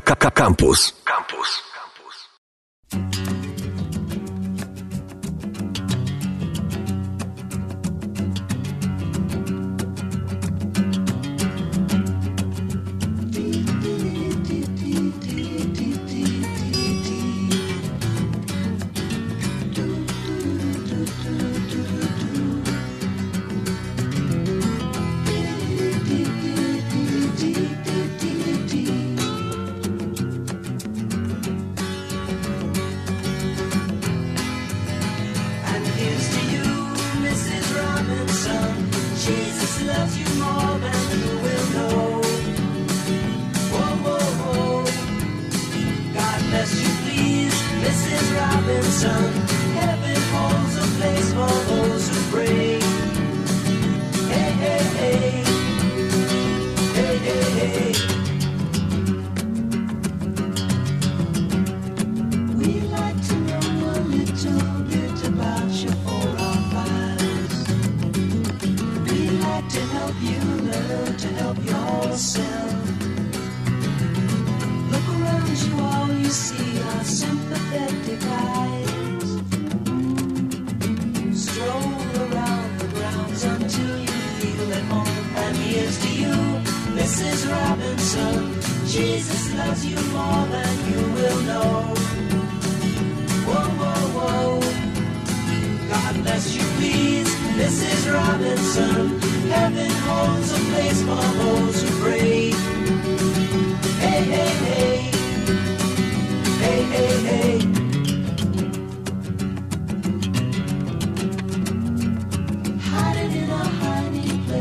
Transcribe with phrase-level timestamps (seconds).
[0.00, 0.92] Campus.
[1.04, 1.62] Campus.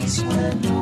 [0.08, 0.77] Iceland.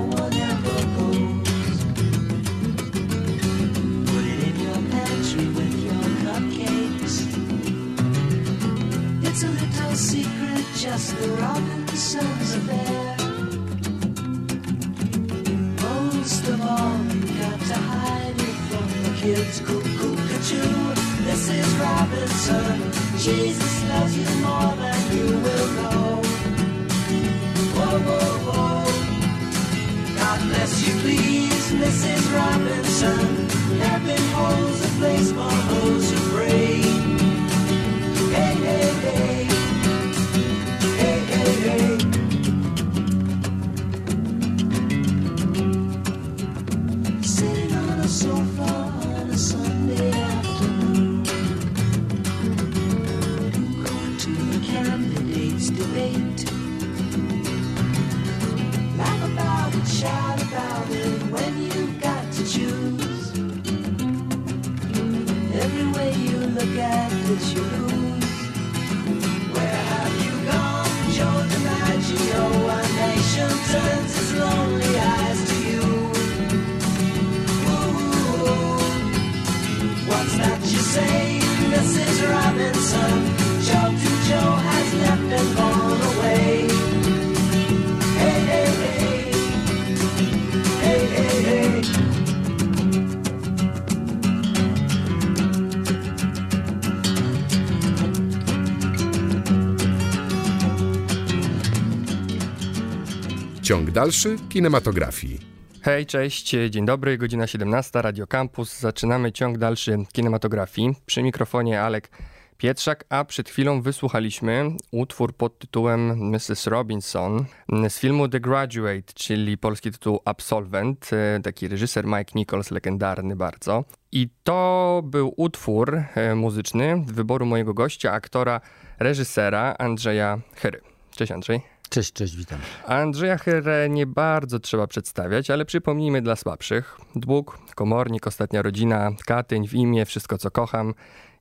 [103.66, 105.40] Ciąg dalszy kinematografii.
[105.82, 108.80] Hej, cześć, dzień dobry, godzina 17, Radio Campus.
[108.80, 110.96] Zaczynamy ciąg dalszy kinematografii.
[111.06, 112.10] Przy mikrofonie Alek
[112.58, 116.68] Pietrzak, a przed chwilą wysłuchaliśmy utwór pod tytułem Mrs.
[116.68, 117.46] Robinson
[117.90, 123.84] z filmu The Graduate, czyli polski tytuł Absolvent, e, taki reżyser Mike Nichols, legendarny bardzo.
[124.12, 128.62] I to był utwór e, muzyczny wyboru mojego gościa, aktora,
[129.00, 130.82] reżysera Andrzeja Hery.
[131.12, 131.75] Cześć Andrzej.
[131.96, 132.60] Cześć, cześć, witam.
[132.86, 136.98] Andrzeja Chyrę nie bardzo trzeba przedstawiać, ale przypomnijmy dla słabszych.
[137.16, 140.94] Dług, Komornik, Ostatnia Rodzina, Katyń, W imię, Wszystko co kocham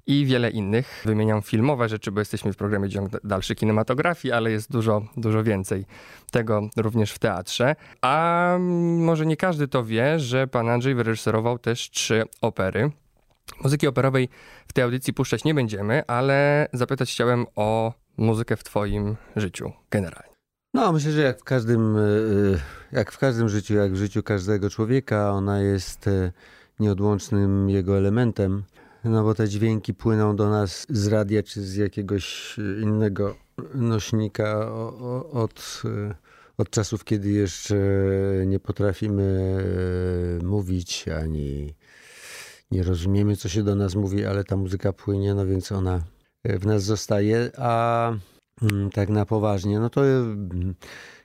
[0.07, 1.03] i wiele innych.
[1.05, 5.85] Wymieniam filmowe rzeczy, bo jesteśmy w programie Ciąg Dalszy Kinematografii, ale jest dużo, dużo więcej
[6.31, 7.77] tego również w teatrze.
[8.03, 8.57] A
[8.99, 12.91] może nie każdy to wie, że pan Andrzej wyreżyserował też trzy opery.
[13.63, 14.29] Muzyki operowej
[14.69, 20.34] w tej audycji puszczać nie będziemy, ale zapytać chciałem o muzykę w twoim życiu generalnie.
[20.75, 22.61] No, myślę, że jak w każdym, y,
[22.93, 26.33] jak w każdym życiu, jak w życiu każdego człowieka, ona jest y,
[26.81, 28.63] nieodłącznym jego elementem.
[29.05, 33.37] No bo te dźwięki płyną do nas z radia czy z jakiegoś innego
[33.75, 34.73] nośnika
[35.33, 35.83] od,
[36.59, 37.77] od czasów, kiedy jeszcze
[38.47, 39.59] nie potrafimy
[40.43, 41.75] mówić ani
[42.71, 46.01] nie rozumiemy, co się do nas mówi, ale ta muzyka płynie, no więc ona
[46.45, 48.13] e, w nas zostaje, a
[48.93, 50.75] tak na poważnie, no to mm,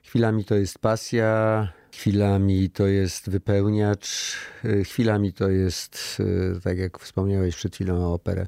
[0.02, 6.22] chwilami to jest pasja, chwilami to jest wypełniacz, e, chwilami to jest,
[6.56, 8.46] e, tak jak wspomniałeś przed chwilą o operę,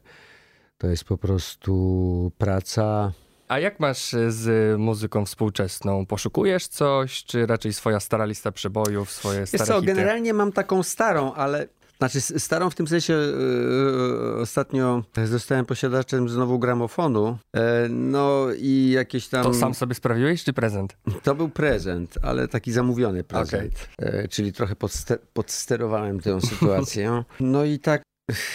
[0.78, 3.12] to jest po prostu praca,
[3.48, 6.06] A jak masz e, z muzyką współczesną?
[6.06, 9.86] Poszukujesz coś, czy raczej swoja stara lista przebojów, swoje Wiesz stare co, hity?
[9.86, 11.68] generalnie mam taką starą, ale...
[12.02, 17.38] Znaczy starą w tym sensie yy, ostatnio zostałem posiadaczem znowu gramofonu.
[17.56, 19.44] E, no i jakieś tam...
[19.44, 20.96] To sam sobie sprawiłeś, czy prezent?
[21.22, 23.88] To był prezent, ale taki zamówiony prezent.
[23.98, 27.24] E, czyli trochę podste- podsterowałem tę sytuację.
[27.40, 28.02] No i tak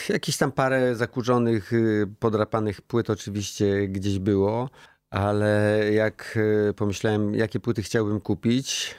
[0.10, 4.70] jakieś tam parę zakurzonych, y, podrapanych płyt oczywiście gdzieś było,
[5.10, 6.40] ale jak
[6.76, 8.96] pomyślałem, jakie płyty chciałbym kupić,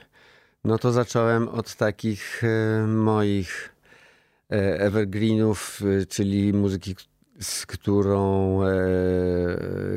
[0.64, 2.42] no to zacząłem od takich
[2.86, 3.77] moich
[4.56, 6.94] evergreenów, y, czyli muzyki,
[7.40, 8.68] z którą, e,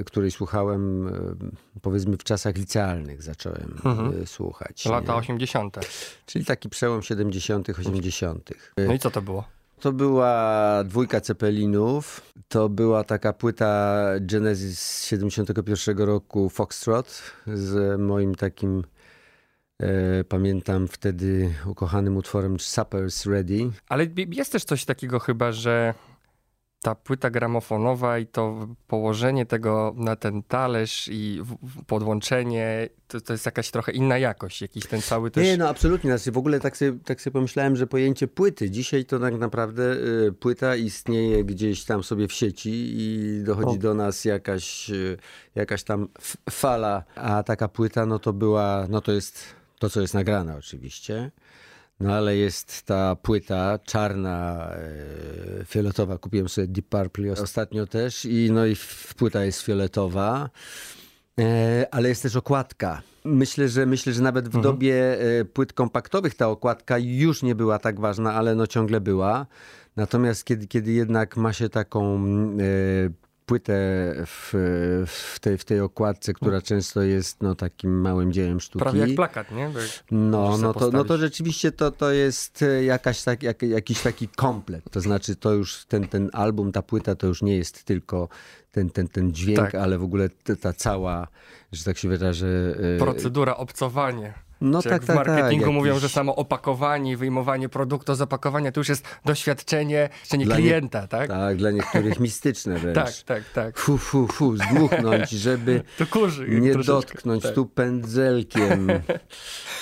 [0.06, 1.12] której słuchałem e,
[1.82, 4.22] powiedzmy w czasach licealnych zacząłem Mhm.
[4.24, 4.86] e, słuchać.
[4.86, 5.20] Lata nie?
[5.20, 5.78] 80.
[6.26, 8.50] Czyli taki przełom 70., 80.
[8.78, 9.44] No i co to było?
[9.80, 12.22] To była dwójka Cepelinów.
[12.48, 17.22] To była taka płyta Genesis z 71 roku Foxtrot
[17.54, 18.84] z moim takim e,
[20.30, 23.72] pamiętam wtedy ukochanym utworem Supper's Ready.
[23.90, 25.94] Ale jest też coś takiego chyba, że
[26.82, 31.42] ta płyta gramofonowa i to położenie tego na ten talerz i
[31.88, 35.44] podłączenie, to, to jest jakaś trochę inna jakość, jakiś ten cały też...
[35.44, 36.12] Nie, no absolutnie.
[36.12, 39.84] Znaczy, w ogóle tak sobie, tak sobie pomyślałem, że pojęcie płyty, dzisiaj to tak naprawdę
[40.28, 43.82] y, płyta istnieje gdzieś tam sobie w sieci i dochodzi O.
[43.82, 45.18] do nas jakaś, y,
[45.56, 46.08] jakaś tam
[46.50, 51.32] fala, a taka płyta, no to była, no to jest to, co jest nagrane oczywiście.
[52.00, 54.70] No ale jest ta płyta czarna,
[55.62, 56.18] e, fioletowa.
[56.18, 58.76] Kupiłem sobie Deep Purple ostatnio też i no i
[59.18, 60.50] płyta jest fioletowa.
[61.40, 63.02] E, ale jest też okładka.
[63.26, 67.80] Myślę, że myślę, że nawet w dobie e, płyt kompaktowych ta okładka już nie była
[67.80, 69.46] tak ważna, ale no ciągle była.
[69.96, 73.21] Natomiast kiedy, kiedy jednak ma się taką e,
[73.52, 73.74] płytę
[74.26, 74.50] w,
[75.08, 78.84] w, tej, w tej okładce, która często jest no, takim małym dziełem sztuki.
[78.84, 79.62] Prawie jak plakat, nie?
[79.62, 79.74] Jak
[80.12, 84.28] No, no, to, no to rzeczywiście to, to jest e, jakaś tak, jak, jakiś taki
[84.28, 84.84] komplet.
[84.92, 88.30] To znaczy to już ten, ten album, ta płyta to już nie jest tylko
[88.72, 89.76] ten, ten, ten dźwięk, Tak.
[89.76, 91.28] ale w ogóle ta, ta cała,
[91.72, 92.76] że tak się wyrażę...
[92.96, 94.34] e, Procedura, obcowanie.
[94.62, 98.16] No Czy tak, jak w tak, marketingu tak, mówią, jakiś- że samo opakowanie, wyjmowanie produktu
[98.16, 101.28] z opakowania to już jest doświadczenie nie Dla nie- klienta, tak?
[101.30, 102.96] Tak, dla niektórych mistyczne wręcz.
[102.96, 103.78] Tak, tak, tak.
[103.80, 106.48] Fu, fu, fu, zdmuchnąć, żeby kurzy.
[106.50, 106.94] nie troszeczkę.
[107.12, 107.54] dotknąć Tak.
[107.56, 108.88] tu pędzelkiem.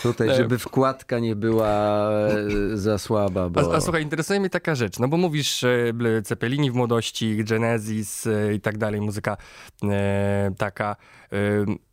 [0.04, 0.38] Tutaj, Tak.
[0.38, 2.10] żeby wkładka nie była
[2.74, 3.74] e, za słaba, bo...
[3.74, 5.66] A, a słuchaj, interesuje mnie taka rzecz, no bo mówisz
[6.24, 9.38] Cepelini w młodości, Genesis e, i tak dalej, muzyka
[9.84, 10.96] e, taka.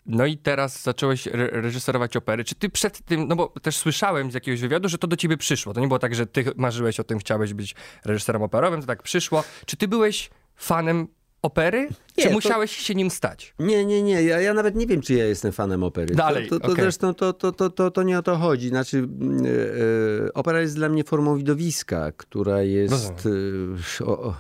[0.06, 2.44] No i teraz zacząłeś re reżyserować opery.
[2.44, 5.37] Czy ty przed tym, no bo też słyszałem z jakiegoś wywiadu, że to do ciebie
[5.37, 5.75] przyszło.
[5.75, 7.75] To nie było tak, że ty marzyłeś o tym, chciałeś być
[8.05, 9.44] reżyserem operowym, to tak przyszło.
[9.67, 11.09] Czy ty byłeś fanem
[11.43, 11.88] opery?
[12.19, 13.55] Nie, czy to- musiałeś się nim stać?
[13.59, 14.23] Nie, nie, nie.
[14.23, 16.15] Ja, ja nawet nie wiem, czy ja jestem fanem opery.
[16.15, 16.82] Dalej, To, to, to okej.
[16.85, 18.69] zresztą to, to, to, to, to nie o to chodzi.
[18.69, 19.09] Znaczy,
[20.27, 23.27] e, opera jest dla mnie formą widowiska, która jest
[24.00, 24.35] e, o, o,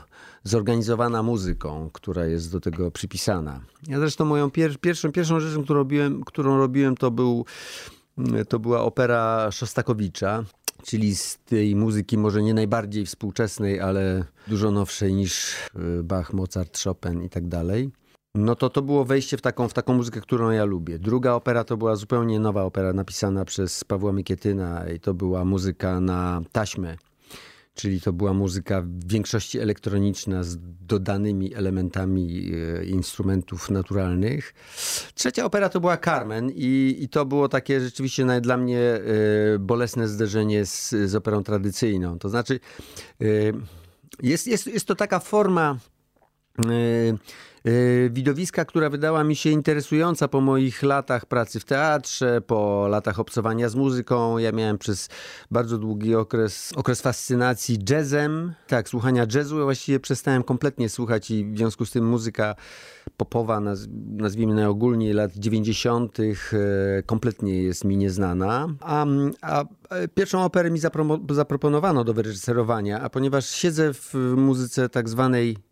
[0.48, 3.60] zorganizowana muzyką, która jest do tego przypisana.
[3.88, 7.44] Ja zresztą moją pier, pierwszą, pierwszą rzeczą, którą robiłem, którą robiłem to, był,
[8.18, 10.44] mm, to była opera Szostakowicza.
[10.82, 16.82] Czyli z tej muzyki może nie najbardziej współczesnej, ale dużo nowszej niż e, Bach, Mozart,
[16.84, 17.90] Chopin i tak dalej.
[18.34, 20.98] No to to było wejście w taką, w taką muzykę, którą ja lubię.
[20.98, 26.00] Druga opera to była zupełnie nowa opera napisana przez Pawła Mikietyna i to była muzyka
[26.00, 26.96] na taśmę.
[27.76, 34.54] Czyli to była muzyka w większości elektroniczna z dodanymi elementami e, instrumentów naturalnych.
[35.14, 39.00] Trzecia opera to była Carmen i, i to było takie rzeczywiście dla mnie e,
[39.58, 42.18] bolesne zderzenie z, z operą tradycyjną.
[42.18, 42.60] To znaczy
[43.20, 43.24] e,
[44.22, 45.78] jest, jest, jest to taka forma
[48.10, 53.68] widowiska, która wydała mi się interesująca po moich latach pracy w teatrze, po latach obcowania
[53.68, 54.38] z muzyką.
[54.38, 55.08] Ja miałem przez
[55.50, 59.58] bardzo długi okres, okres fascynacji jazzem, tak, słuchania jazzu.
[59.58, 62.54] Ja właściwie przestałem kompletnie słuchać i w związku z tym muzyka
[63.16, 68.66] popowa, naz, nazwijmy najogólniej lat 90., e, kompletnie jest mi nieznana.
[68.80, 69.06] A,
[69.42, 75.08] a e, pierwszą operę mi zapromo- zaproponowano do wyreżyserowania, a ponieważ siedzę w muzyce tak
[75.08, 75.65] zwanej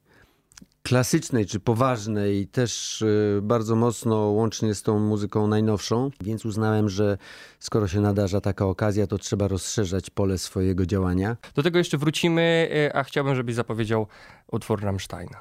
[0.86, 7.18] klasycznej czy poważnej, też y, bardzo mocno łącznie z tą muzyką najnowszą, więc uznałem, że
[7.58, 11.36] skoro się nadarza taka okazja, to trzeba rozszerzać pole swojego działania.
[11.54, 14.06] Do tego jeszcze wrócimy, y, a chciałbym, żebyś zapowiedział
[14.52, 15.40] utwór Rammsteina.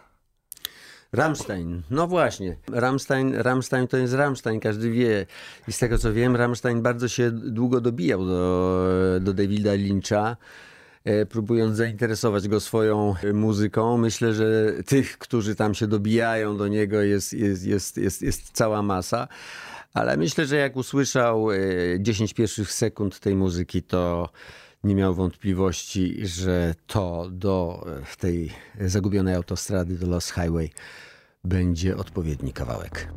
[1.13, 2.57] Rammstein, no właśnie.
[2.71, 5.25] Rammstein, Rammstein to jest Rammstein, każdy wie.
[5.67, 8.89] I z tego co wiem, Rammstein bardzo się długo dobijał do,
[9.21, 10.37] do Davida Lyncha,
[11.29, 13.97] próbując zainteresować go swoją muzyką.
[13.97, 18.81] Myślę, że tych, którzy tam się dobijają do niego jest, jest, jest, jest, jest cała
[18.81, 19.27] masa.
[19.93, 21.57] Ale myślę, że jak usłyszał e,
[21.99, 24.29] 10 pierwszych sekund tej muzyki, to
[24.83, 30.71] nie miał wątpliwości, że to do e, tej zagubionej autostrady, do Lost Highway,
[31.43, 33.07] będzie odpowiedni kawałek.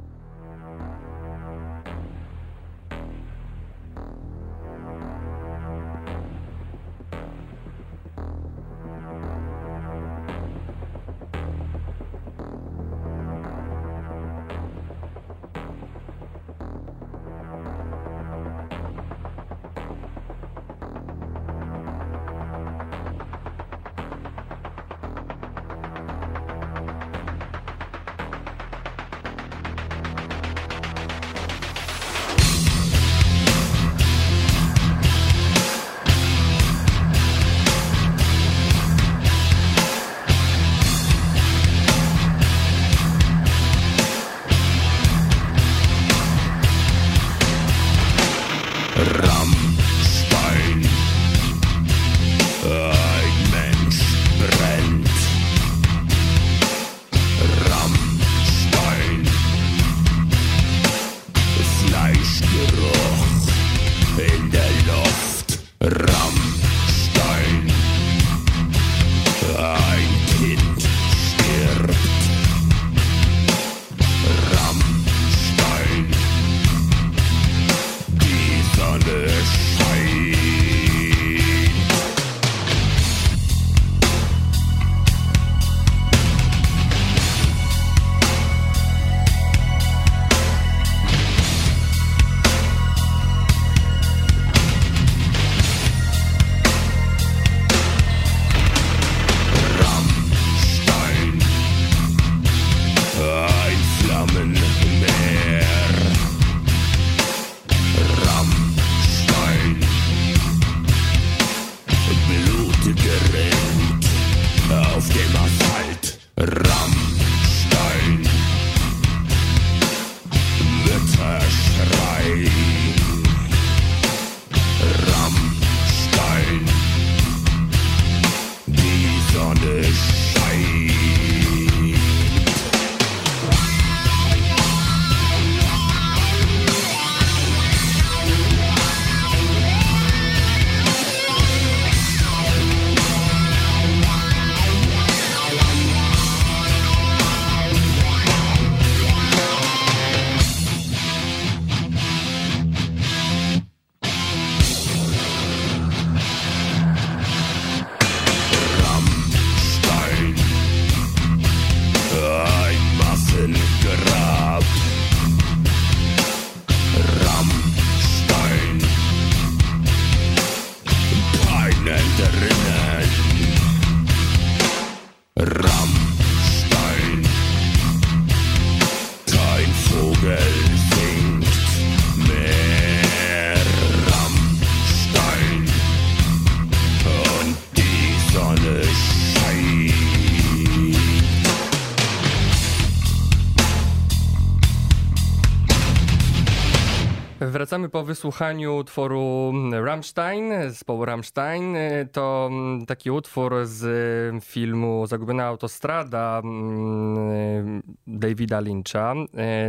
[197.66, 201.76] Wracamy po wysłuchaniu utworu Rammstein, zespołu Rammstein.
[202.12, 209.14] To mm, taki utwór z filmu Zagubiona autostrada mm, Davida Lyncha.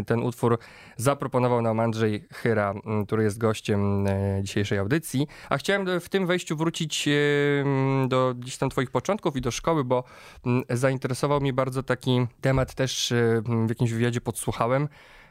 [0.05, 0.57] Ten utwór
[0.97, 4.05] zaproponował nam Andrzej Chyra, mm, który jest gościem
[4.41, 5.27] dzisiejszej audycji.
[5.49, 7.09] A chciałem w tym wejściu wrócić
[7.61, 10.03] mm, do gdzieś tam twoich początków i do szkoły, bo
[10.45, 13.13] mm, zainteresował mnie bardzo taki temat też
[13.65, 14.87] w jakimś wywiadzie podsłuchałem,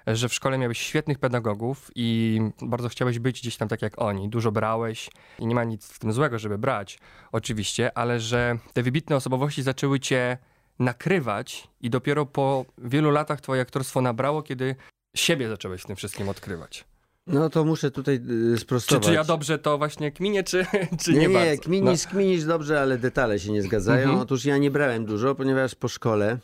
[0.06, 4.28] że w szkole miałeś świetnych pedagogów i bardzo chciałeś być gdzieś tam tak jak oni.
[4.28, 6.98] Dużo brałeś i nie ma nic w tym złego, żeby brać,
[7.32, 10.38] oczywiście, ale że te wybitne osobowości zaczęły cię
[10.78, 14.76] nakrywać i dopiero po wielu latach twoje aktorstwo nabrało, kiedy
[15.16, 16.84] siebie zacząłeś w tym wszystkim odkrywać.
[17.26, 19.06] No to muszę tutaj y, Czy, sprostować.
[19.06, 20.66] czy ja dobrze to właśnie kminię, czy,
[21.02, 21.62] czy nie, nie, nie, bardzo?
[21.62, 24.02] kminisz, kminisz dobrze, ale detale się nie zgadzają.
[24.02, 24.18] Mhm.
[24.20, 26.38] Otóż ja nie brałem dużo, ponieważ po szkole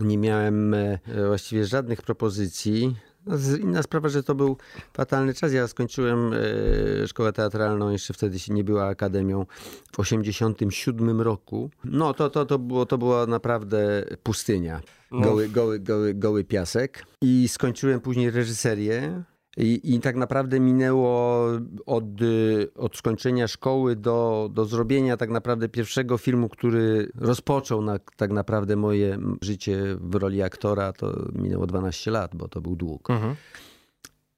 [0.00, 2.96] nie miałem e, właściwie żadnych propozycji.
[3.26, 4.56] No, Inna sprawa, że to był
[4.92, 5.52] fatalny czas.
[5.52, 9.46] Ja skończyłem e, szkołę teatralną, jeszcze wtedy się nie była akademią,
[9.92, 11.70] w 87 roku.
[11.84, 14.80] No to, to, to, było, to była naprawdę pustynia.
[15.10, 15.20] No.
[15.20, 17.06] Goły, goły, goły, goły piasek.
[17.22, 19.22] I skończyłem później reżyserię.
[19.56, 21.46] I, I tak naprawdę minęło
[21.86, 27.98] od, y, od skończenia szkoły do, do zrobienia tak naprawdę pierwszego filmu, który rozpoczął na,
[28.16, 33.10] tak naprawdę moje życie w roli aktora, to minęło 12 lat, bo to był dług.
[33.10, 33.34] Mhm.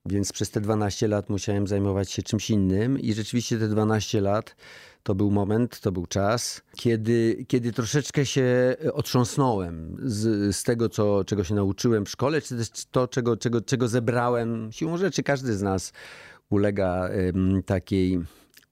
[0.08, 4.56] Więc przez te 12 lat musiałem zajmować się czymś innym i rzeczywiście te 12 lat
[5.02, 11.24] to był moment, to był czas, kiedy, kiedy troszeczkę się otrząsnąłem z, z tego, co,
[11.24, 14.68] czego się nauczyłem w szkole, czy też to, czego, czego, czego zebrałem.
[14.72, 15.92] Siłą rzeczy każdy z nas
[16.50, 17.08] ulega
[17.66, 18.18] takiej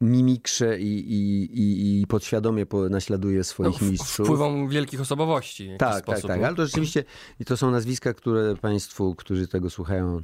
[0.00, 4.26] mimikrze i, i, i, i podświadomie po- naśladuje No, swoich w- mistrzów.
[4.26, 5.64] wpływą wielkich osobowości.
[5.64, 6.40] w jakiś Tak, tak, sposób, tak.
[6.40, 6.46] no.
[6.46, 7.04] Ale to rzeczywiście
[7.40, 10.20] i to są nazwiska, które Państwu, którzy tego słuchają,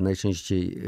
[0.00, 0.78] najczęściej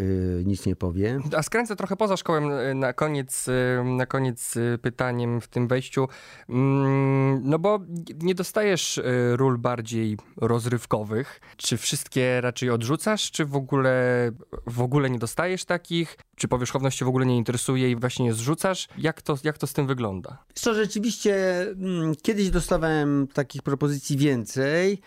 [0.40, 1.20] y, nic nie powie.
[1.36, 5.68] A skręcę trochę poza szkołę y, na koniec, y, na koniec y, pytaniem w tym
[5.68, 6.08] wejściu.
[6.48, 7.80] Mm, No bo
[8.22, 9.02] nie dostajesz y,
[9.36, 11.40] ról bardziej rozrywkowych.
[11.56, 14.30] Czy wszystkie raczej odrzucasz, czy w ogóle,
[14.66, 16.16] w ogóle nie dostajesz takich?
[16.36, 18.88] Czy powierzchowność cię w ogóle nie interesuje i właśnie je zrzucasz?
[18.98, 20.44] Jak to, jak to z tym wygląda?
[20.54, 25.00] Co rzeczywiście mm, kiedyś dostawałem takich propozycji więcej.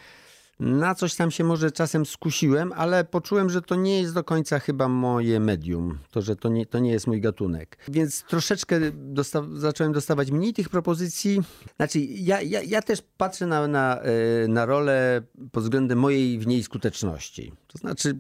[0.62, 4.60] Na coś tam się może czasem skusiłem, ale poczułem, że to nie jest do końca
[4.60, 5.98] chyba moje medium.
[6.12, 7.78] To, że to nie, to nie jest mój gatunek.
[7.88, 11.42] Więc troszeczkę dosta zacząłem dostawać mniej tych propozycji.
[11.78, 16.48] Znaczy, ja, ja, ja też patrzę na, na, e, na rolę pod względem mojej w
[16.48, 17.54] niej skuteczności.
[17.68, 18.18] To znaczy,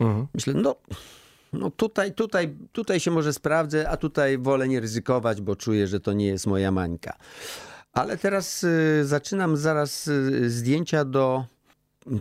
[0.00, 0.26] Mhm.
[0.34, 0.76] myślę, no,
[1.52, 6.00] no tutaj, tutaj, tutaj się może sprawdzę, a tutaj wolę nie ryzykować, bo czuję, że
[6.00, 7.16] to nie jest moja mańka.
[7.92, 11.44] Ale teraz y, zaczynam zaraz y, zdjęcia do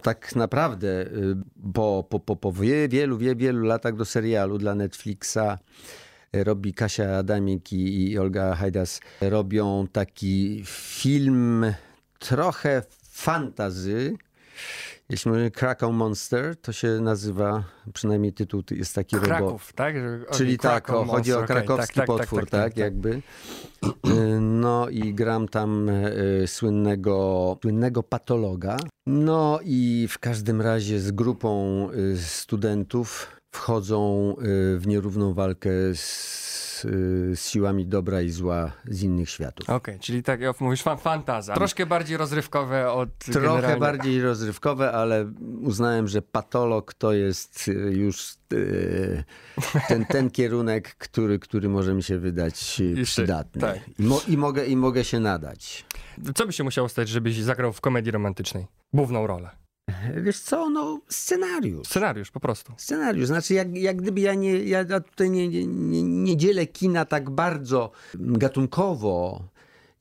[0.03, 1.35] tak naprawdę y,
[1.73, 5.57] po, po, po, po wie- wielu, wie, wielu latach do serialu dla Netflixa
[6.35, 11.65] y, robi Kasia Adamik i, i Olga Hajdas robią taki film
[12.19, 12.81] trochę
[13.11, 14.13] fantazy.
[15.09, 19.29] Jeśli mówimy Krakow Monster, to się nazywa, przynajmniej tytuł jest taki robot.
[19.29, 19.95] Kraków, tak?
[19.97, 22.73] Że- Czyli tak, o, chodzi o Monster, okej, krakowski tak, tak, potwór, tak, tak, tak,
[22.73, 22.77] tak.
[22.77, 23.21] jakby.
[24.41, 28.77] No i gram tam y, słynnego, słynnego patologa.
[29.07, 34.31] No i w każdym razie z grupą y, studentów wchodzą
[34.75, 39.69] y, w nierówną walkę z, y, z siłami dobra i zła z innych światów.
[39.69, 41.53] Okej, czyli tak jak mówisz, fan, fantaza.
[41.55, 47.71] Troszkę bardziej rozrywkowe od Trochę generalnie- bardziej rozrywkowe, ale uznałem, że patolog to jest y,
[47.73, 49.23] już y,
[49.87, 53.61] ten, ten kierunek, który, który może mi się wydać przydatny.
[53.61, 53.79] tak.
[53.99, 55.85] I, mo, I, mogę, I mogę się nadać.
[56.35, 58.67] Co by się musiało stać, żebyś zagrał w komedii romantycznej?
[58.93, 59.49] Główną rolę.
[60.21, 61.87] Wiesz co, no scenariusz.
[61.87, 62.73] Scenariusz po prostu.
[62.77, 67.29] Scenariusz, znaczy jak, jak gdyby ja nie, ja tutaj nie, nie, nie, dzielę kina tak
[67.29, 69.43] bardzo gatunkowo.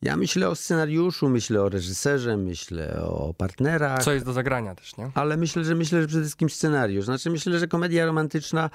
[0.02, 4.02] Ja myślę o scenariuszu, myślę o reżyserze, myślę o partnerach.
[4.02, 5.10] Co jest do zagrania też, nie?
[5.14, 7.04] Ale myślę, że myślę, że przede wszystkim scenariusz.
[7.04, 8.70] Znaczy myślę, że komedia romantyczna.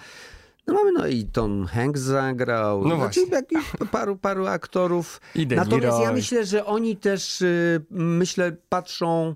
[0.67, 2.87] No mamy, no i Tom Hanks zagrał.
[2.87, 3.55] No znaczy, właśnie.
[3.55, 5.21] jakiś paru, paru aktorów.
[5.55, 9.35] Natomiast ja myślę, że oni też, y, myślę, patrzą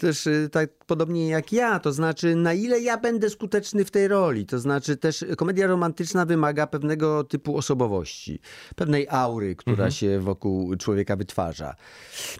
[0.00, 4.08] też y, tak podobnie jak ja, to znaczy na ile ja będę skuteczny w tej
[4.08, 4.46] roli.
[4.46, 8.40] To znaczy też komedia romantyczna wymaga pewnego typu osobowości,
[8.76, 9.90] pewnej aury, która Mhm.
[9.90, 11.74] się wokół człowieka wytwarza.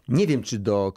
[0.09, 0.93] Nie wiem, czy do,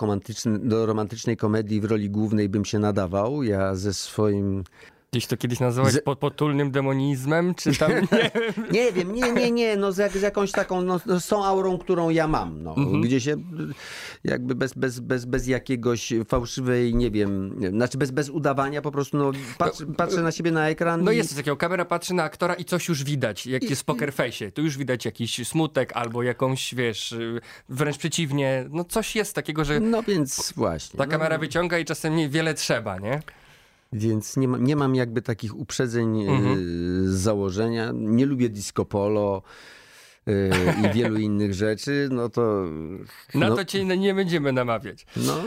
[0.60, 3.44] do romantycznej komedii w roli głównej bym się nadawał.
[3.44, 4.64] Ja ze swoim
[5.14, 8.32] Gdzieś to kiedyś nazwałeś Z- po, potulnym demonizmem, czy tam nie?
[8.72, 11.46] Nie wiem, nie, nie, nie, no z, jak, z jakąś taką, no, no, z tą
[11.46, 13.02] aurą, którą ja mam, no, Mhm.
[13.02, 13.36] gdzie się
[14.24, 19.18] jakby bez, bez, bez, bez jakiegoś fałszywej, nie wiem, znaczy bez, bez udawania po prostu,
[19.18, 22.24] no, patrz, patrzę na siebie na ekran No i, jest coś takiego, kamera patrzy na
[22.24, 24.52] aktora i coś już widać, jak jest w poker face.
[24.52, 27.16] Tu już widać jakiś smutek albo jakąś, wiesz,
[27.70, 30.98] wręcz przeciwnie, no coś jest takiego, że no więc właśnie.
[30.98, 33.22] ta no, kamera wyciąga i czasem niewiele trzeba, nie?
[33.94, 36.56] Więc nie, ma, nie mam jakby takich uprzedzeń y, Mhm.
[37.08, 39.42] z założenia, nie lubię disco polo
[40.28, 40.52] y,
[40.86, 42.64] i wielu innych rzeczy, no to...
[43.36, 45.06] Na no, to cię nie będziemy namawiać.
[45.18, 45.38] no,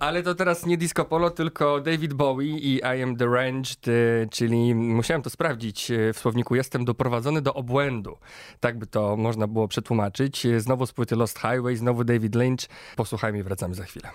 [0.00, 3.86] ale to teraz nie disco polo, tylko David Bowie i I Am Deranged,
[4.30, 8.16] czyli musiałem to sprawdzić y, w słowniku, jestem doprowadzony do obłędu.
[8.60, 10.46] Tak by to można było przetłumaczyć.
[10.58, 12.60] Znowu z płyty Lost Highway, znowu David Lynch.
[12.96, 14.10] Posłuchajmy i wracamy za chwilę.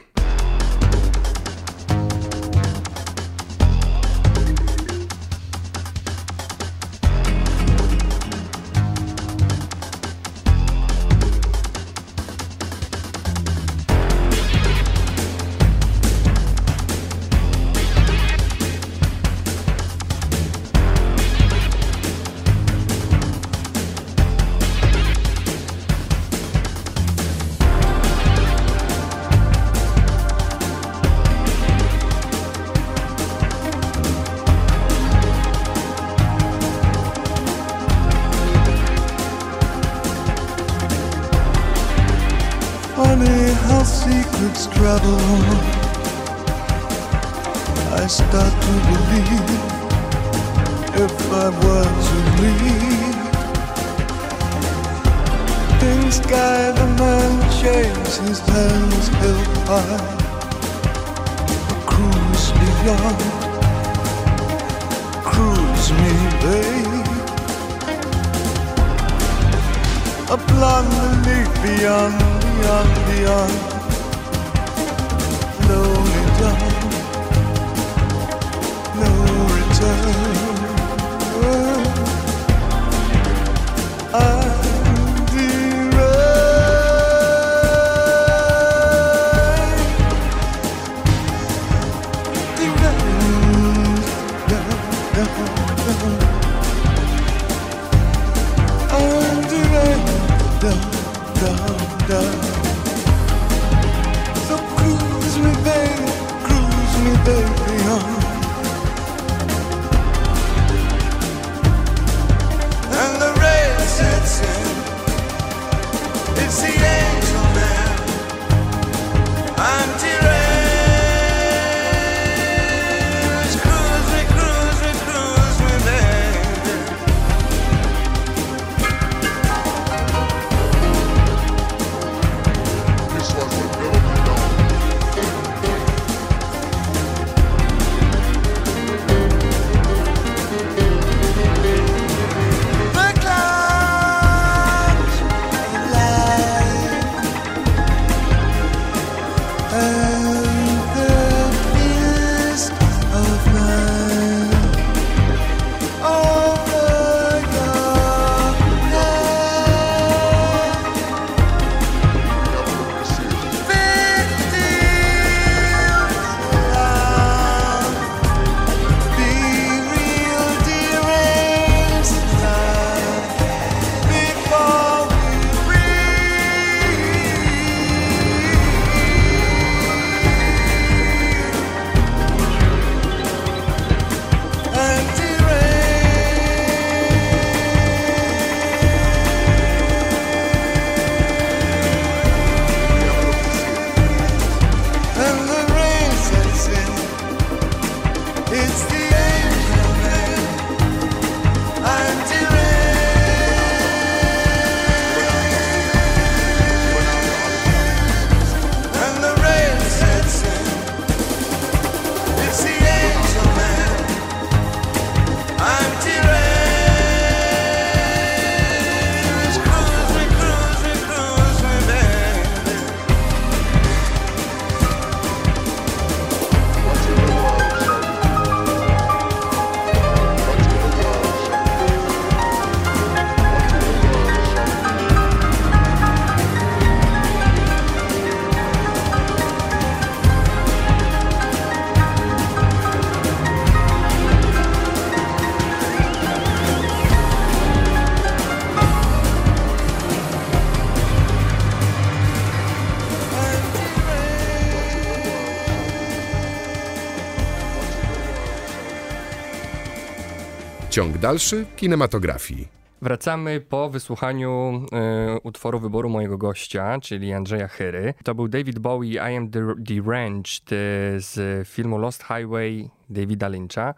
[261.24, 262.68] Dalszy kinematografii.
[263.02, 268.14] Wracamy po wysłuchaniu e, utworu wyboru mojego gościa, czyli Andrzeja Chyry.
[268.24, 270.76] To był David Bowie, I Am Der- Deranged e,
[271.20, 273.94] z filmu Lost Highway Davida Lyncha.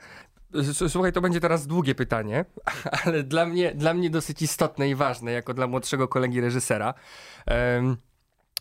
[0.88, 2.45] Słuchaj, to będzie teraz długie pytanie,
[3.05, 6.93] ale dla mnie, dla mnie dosyć istotne i ważne, jako dla młodszego kolegi reżysera.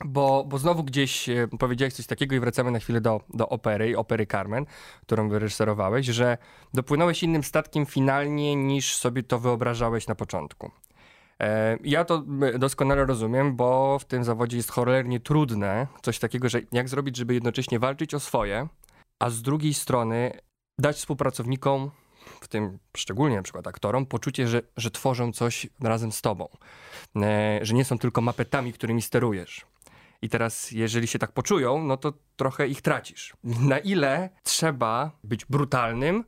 [0.04, 3.98] Bo, bo znowu gdzieś e, powiedziałeś coś takiego i wracamy na chwilę do, do opery,
[3.98, 4.66] opery Carmen,
[5.02, 6.38] którą wyreżyserowałeś, że
[6.74, 10.70] dopłynąłeś innym statkiem finalnie niż sobie to wyobrażałeś na początku.
[11.40, 16.48] E, Ja to m, doskonale rozumiem, bo w tym zawodzie jest cholernie trudne coś takiego,
[16.48, 18.68] że jak zrobić, żeby jednocześnie walczyć o swoje,
[19.18, 20.32] a z drugiej strony
[20.78, 21.90] dać współpracownikom,
[22.40, 26.48] w tym szczególnie na przykład aktorom, poczucie, że, że tworzą coś razem z tobą.
[27.16, 29.66] E, Że nie są tylko mapetami, którymi sterujesz.
[30.24, 33.32] I teraz, jeżeli się tak poczują, no to trochę ich tracisz.
[33.44, 36.24] Na ile trzeba być brutalnym,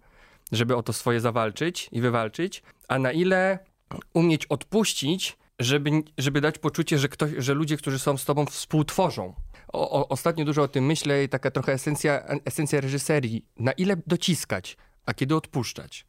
[0.52, 3.58] żeby o to swoje zawalczyć i wywalczyć, a na ile
[4.14, 9.34] umieć odpuścić, żeby, żeby dać poczucie, że, ktoś, że ludzie, którzy są z tobą, współtworzą.
[9.72, 13.44] O, o, ostatnio dużo o tym myślę i taka trochę esencja, esencja reżyserii.
[13.58, 16.06] Na ile dociskać, a kiedy odpuszczać?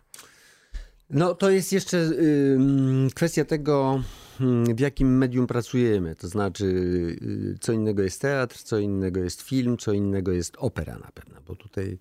[1.10, 4.02] No to jest jeszcze ym, kwestia tego,
[4.42, 6.16] ym, w jakim medium pracujemy.
[6.16, 10.98] To znaczy, y, co innego jest teatr, co innego jest film, co innego jest opera
[10.98, 11.98] na pewno, bo tutaj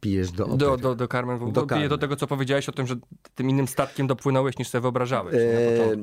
[0.00, 0.58] pijesz do opery.
[0.58, 1.88] Do, do, do Carmen, do, Do do, Carmen.
[1.88, 2.96] do tego, co powiedziałeś o tym, że
[3.34, 5.96] tym innym statkiem dopłynąłeś niż sobie wyobrażałeś E,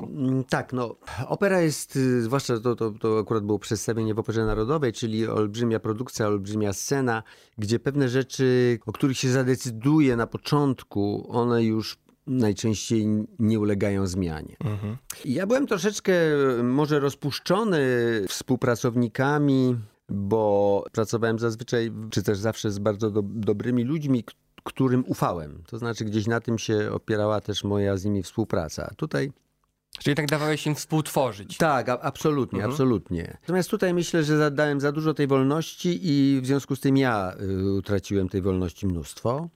[0.49, 0.95] tak, no
[1.27, 5.79] opera jest, y, zwłaszcza to, to, to akurat było przedstawienie w Operze Narodowej, czyli olbrzymia
[5.79, 7.23] produkcja, olbrzymia scena,
[7.57, 11.97] gdzie pewne rzeczy, o których się zadecyduje na początku, one już
[12.29, 13.07] najczęściej
[13.39, 14.55] nie ulegają zmianie.
[15.25, 16.13] Ja byłem troszeczkę
[16.59, 17.79] y, może rozpuszczony
[18.27, 19.75] współpracownikami,
[20.09, 24.23] bo pracowałem zazwyczaj, czy też zawsze z bardzo do, dobrymi ludźmi,
[24.63, 25.63] którym ufałem.
[25.67, 28.93] To znaczy gdzieś na tym się opierała też moja z nimi współpraca.
[28.97, 29.31] Tutaj
[29.99, 31.57] Czyli tak dawałeś im współtworzyć.
[31.57, 33.37] tak, a, absolutnie, absolutnie.
[33.41, 37.33] Natomiast tutaj myślę, że zadałem za dużo tej wolności i w związku z tym ja
[37.41, 39.49] y, utraciłem tej wolności mnóstwo.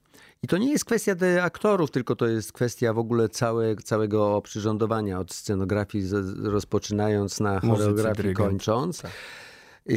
[0.44, 5.20] I to nie jest kwestia aktorów, tylko to jest kwestia w ogóle całe, całego przyrządowania,
[5.20, 6.04] od scenografii
[6.42, 9.02] rozpoczynając na choreografii kończąc.
[9.86, 9.96] Yy,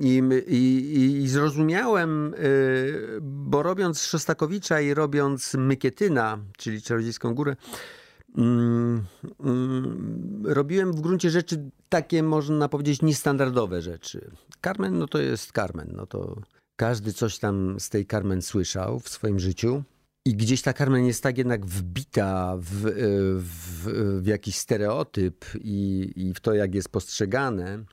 [0.00, 7.56] I, i, I zrozumiałem, yy, bo robiąc Szostakowicza i robiąc Mykietyna, czyli Czarodziejską Górę,
[8.38, 9.04] mm,
[9.40, 14.30] mm, robiłem w gruncie rzeczy takie, można powiedzieć, niestandardowe rzeczy.
[14.64, 16.36] Carmen, no to jest Carmen, no to
[16.78, 19.82] każdy coś tam z tej Carmen słyszał w swoim życiu.
[20.24, 22.92] I gdzieś ta Carmen jest tak jednak wbita w, y,
[23.40, 27.84] w, w jakiś stereotyp i, i w to, jak jest postrzegane.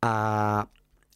[0.00, 0.66] A,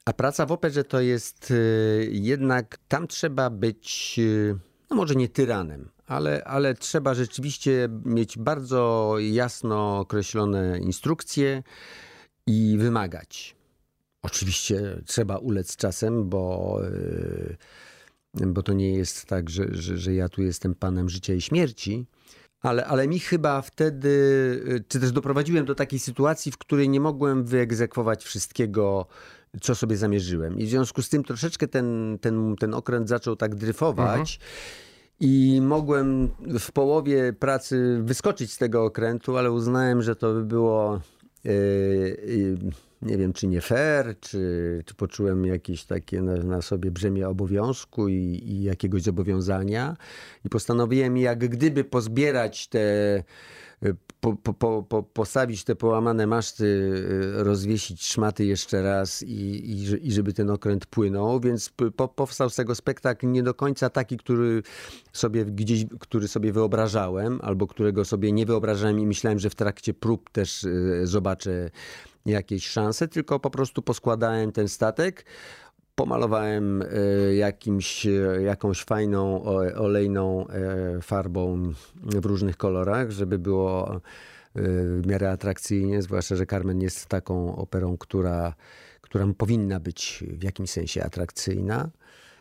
[0.05, 4.59] a praca w operze to jest y, jednak, tam trzeba być, y,
[4.91, 11.63] no może nie tyranem, ale, ale trzeba rzeczywiście mieć bardzo jasno określone instrukcje
[12.47, 13.60] i wymagać.
[14.23, 16.77] Oczywiście trzeba ulec czasem, bo,
[18.41, 21.41] y, bo to nie jest tak, że, że, że ja tu jestem panem życia i
[21.41, 22.07] śmierci.
[22.63, 24.09] Ale, ale mi chyba wtedy,
[24.69, 29.07] y, czy też doprowadziłem do takiej sytuacji, w której nie mogłem wyegzekwować wszystkiego,
[29.61, 30.59] co sobie zamierzyłem.
[30.59, 34.41] I w związku z tym troszeczkę ten, ten, ten okręt zaczął tak dryfować.
[35.21, 41.01] I mogłem w połowie pracy wyskoczyć z tego okrętu, ale uznałem, że to by było.
[41.45, 46.91] e, e, nie wiem, czy nie fair, czy, czy poczułem jakieś takie na, na sobie
[46.91, 49.97] brzemię obowiązku i, i jakiegoś zobowiązania.
[50.45, 53.23] I postanowiłem, jak gdyby pozbierać te,
[54.21, 56.93] po, po, po, po, postawić te połamane maszty,
[57.39, 61.73] e, rozwiesić szmaty jeszcze raz i, i, i żeby ten okręt płynął, więc
[62.17, 64.63] powstał z tego spektakl nie do końca taki, który
[65.13, 69.95] sobie gdzieś, który sobie wyobrażałem, albo którego sobie nie wyobrażałem i myślałem, że w trakcie
[69.95, 71.71] prób też e, zobaczę
[72.27, 75.25] jakieś szanse, tylko po prostu poskładałem ten statek,
[75.95, 76.87] pomalowałem e,
[77.35, 84.01] jakimś, e, jakąś fajną olejną e, farbą w różnych kolorach, żeby było
[84.55, 88.55] w miarę atrakcyjnie, zwłaszcza, że Carmen jest taką operą, która,
[89.01, 91.91] która powinna być w jakimś sensie atrakcyjna,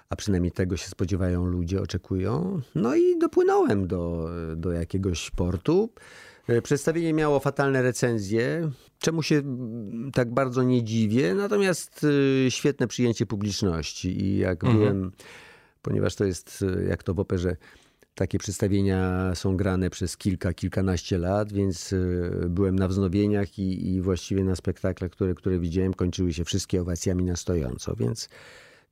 [0.10, 2.62] a przynajmniej tego się spodziewają ludzie, oczekują.
[2.76, 5.90] No i dopłynąłem do, do jakiegoś portu.
[6.50, 12.06] E, Przedstawienie miało fatalne recenzje, czemu się mm, tak bardzo nie dziwię, natomiast
[12.48, 14.22] e, świetne przyjęcie publiczności.
[14.24, 15.12] I jak byłem,
[15.82, 17.56] ponieważ to jest e, jak to w operze,
[18.16, 24.02] takie przedstawienia są grane przez kilka, kilkanaście lat, więc e, byłem na wznowieniach i, i
[24.02, 28.30] właściwie na spektaklach, które, które widziałem, kończyły się wszystkie owacjami na stojąco, więc,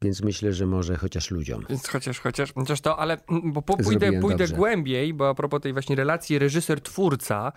[0.01, 1.65] więc myślę, że może chociaż ludziom.
[1.69, 4.55] Więc chociaż, chociaż, chociaż to, ale mm, bo po, pójdę, pójdę dobrze.
[4.55, 7.51] głębiej, bo a propos tej właśnie relacji reżyser-twórca,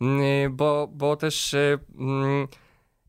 [0.00, 2.48] mm, bo, bo też y, mm,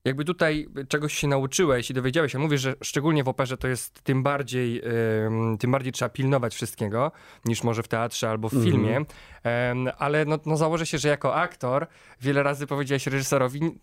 [0.05, 4.01] jakby tutaj czegoś się nauczyłeś i dowiedziałeś się, mówisz, że szczególnie w operze to jest
[4.01, 4.81] tym bardziej,
[5.25, 7.11] ym, tym bardziej trzeba pilnować wszystkiego,
[7.45, 9.05] niż może w teatrze albo w filmie,
[9.43, 11.87] Em, ale no, no założę się, że jako aktor
[12.21, 13.81] wiele razy powiedziałeś reżyserowi,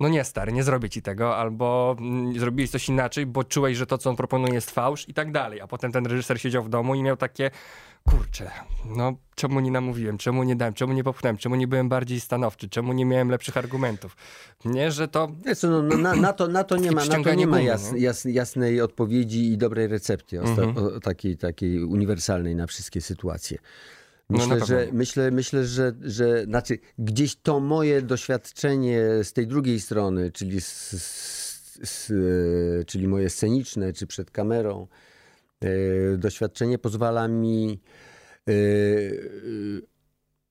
[0.00, 3.86] no nie stary, nie zrobię ci tego, albo mm, zrobiłeś coś inaczej, bo czułeś, że
[3.86, 5.60] to, co on proponuje jest fałsz i tak dalej.
[5.60, 7.50] A potem ten reżyser siedział w domu i miał takie,
[8.08, 8.50] kurczę,
[8.84, 12.68] no czemu nie namówiłem, czemu nie dałem, czemu nie popchnąłem, czemu nie byłem bardziej stanowczy,
[12.68, 14.16] czemu nie miałem lepszych argumentów.
[14.64, 15.32] Nie, że to...
[15.46, 17.92] Wiesz no, no, na, na, to, na to nie ma, na to nie ma jas,
[17.92, 18.00] nie?
[18.00, 20.76] jas, jasnej odpowiedzi i dobrej recepty, o, Mhm.
[20.76, 23.58] o, takiej, takiej uniwersalnej na wszystkie sytuacje.
[24.30, 29.46] No, Myślę, pewno że, myślę, myślę że, że znaczy, gdzieś to moje doświadczenie z tej
[29.46, 30.90] drugiej strony, czyli, z,
[31.84, 34.86] z, e, czyli moje sceniczne, czy przed kamerą,
[35.60, 37.80] e, doświadczenie pozwala mi
[38.48, 38.52] e,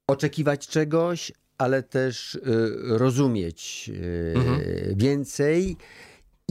[0.08, 2.40] oczekiwać czegoś, ale też
[2.84, 3.92] rozumieć
[4.36, 4.62] Mhm.
[4.98, 5.78] więcej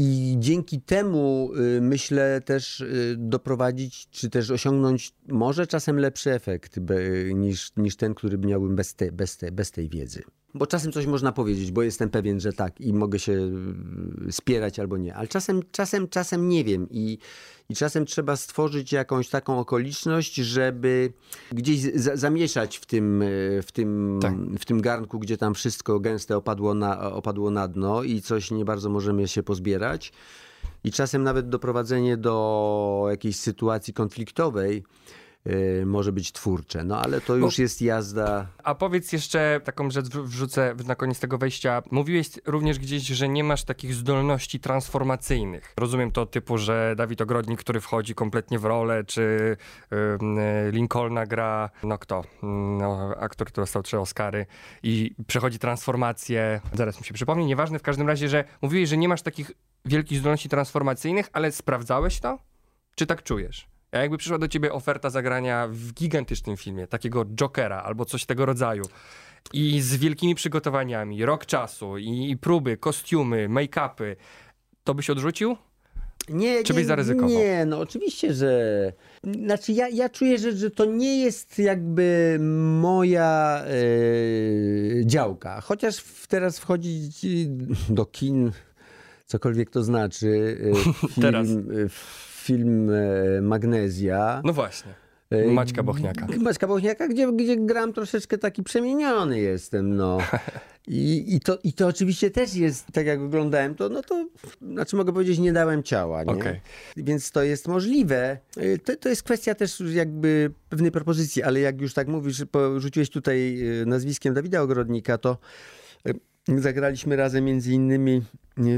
[0.01, 6.81] I dzięki temu y, myślę też y, doprowadzić, czy też osiągnąć może czasem lepszy efekt
[7.35, 10.23] niż, niż ten, który miałbym bez, te, bez, te, bez tej wiedzy.
[10.55, 13.33] Bo czasem coś można powiedzieć, bo jestem pewien, że tak i mogę się
[14.29, 17.19] y, spierać albo nie, ale czasem, czasem, czasem nie wiem i,
[17.69, 21.13] i czasem trzeba stworzyć jakąś taką okoliczność, żeby
[21.53, 24.35] gdzieś za, zamieszać w tym, y, w, tym, Tak.
[24.59, 28.65] w tym garnku, gdzie tam wszystko gęste opadło na, opadło na dno i coś nie
[28.65, 30.13] bardzo możemy się pozbierać.
[30.85, 34.85] I czasem nawet doprowadzenie do jakiejś sytuacji konfliktowej
[35.87, 36.85] może być twórcze.
[36.85, 38.47] No ale to już jest jazda.
[38.65, 41.83] A powiedz jeszcze taką rzecz, wrzucę na koniec tego wejścia.
[41.91, 45.75] Mówiłeś również gdzieś, że nie masz takich zdolności transformacyjnych.
[45.77, 49.57] Rozumiem to typu, że Dawid Ogrodnik, który wchodzi kompletnie w rolę, czy
[50.21, 52.25] ym, y, Lincolna gra, no kto?
[52.43, 54.47] Mm, No, aktor, który dostał trzy Oscary
[54.83, 56.61] i przechodzi transformację.
[56.75, 57.47] Zaraz mi się przypomni.
[57.47, 59.51] Nieważne, w każdym razie, że mówiłeś, że nie masz takich
[59.85, 62.39] wielkich zdolności transformacyjnych, ale sprawdzałeś to?
[62.95, 63.78] Czy tak czujesz?
[63.93, 68.47] A jakby przyszła do ciebie oferta zagrania w gigantycznym filmie, takiego Jokera albo coś tego
[68.47, 68.85] rodzaju,
[69.53, 74.17] i z wielkimi przygotowaniami, rok czasu, i, i próby, kostiumy, make-upy,
[74.85, 75.57] to byś odrzucił?
[76.29, 77.31] Nie, Czy nie, byś zaryzykował?
[77.31, 78.93] Nie, no oczywiście, że.
[79.45, 82.39] Znaczy, ja, ja czuję, że, że to nie jest jakby
[82.81, 85.61] moja e, działka.
[85.61, 87.27] Chociaż teraz wchodzić
[87.89, 88.53] do kin,
[89.27, 90.75] cokolwiek to znaczy, e,
[91.09, 91.49] film, Teraz.
[91.49, 91.59] e,
[92.49, 94.43] film e, Magnezja.
[94.45, 94.93] No właśnie.
[95.31, 96.27] E, Maćka Bochniaka.
[96.41, 100.19] Maćka Bochniaka, gdzie, gdzie gram troszeczkę taki przemieniony jestem, no.
[100.89, 104.27] I, i, to, I to oczywiście też jest, tak jak oglądałem to, no to,
[104.73, 106.33] znaczy mogę powiedzieć, nie dałem ciała, nie?
[106.33, 106.61] Okej.
[106.97, 108.39] Więc to jest możliwe.
[108.57, 113.11] Y, To, to jest kwestia też jakby pewnej propozycji, ale jak już tak mówisz, porzuciłeś
[113.11, 115.39] tutaj nazwiskiem Dawida Ogrodnika, to
[116.57, 118.23] zagraliśmy razem między innymi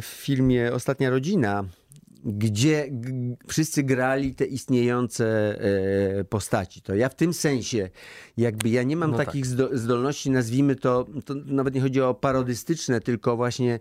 [0.02, 1.64] w filmie Ostatnia Rodzina,
[2.24, 2.90] gdzie
[3.48, 5.58] wszyscy grali te istniejące
[6.20, 6.82] e, postaci.
[6.82, 7.88] To ja w tym sensie,
[8.36, 12.14] jakby ja nie mam No takich zdo- zdolności, nazwijmy to, to nawet nie chodzi o
[12.14, 13.78] parodystyczne, tylko właśnie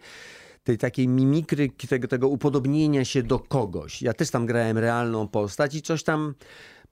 [0.63, 4.02] tej takiej mimikry, tego, tego upodobnienia się do kogoś.
[4.02, 6.34] Ja też tam grałem realną postać i coś tam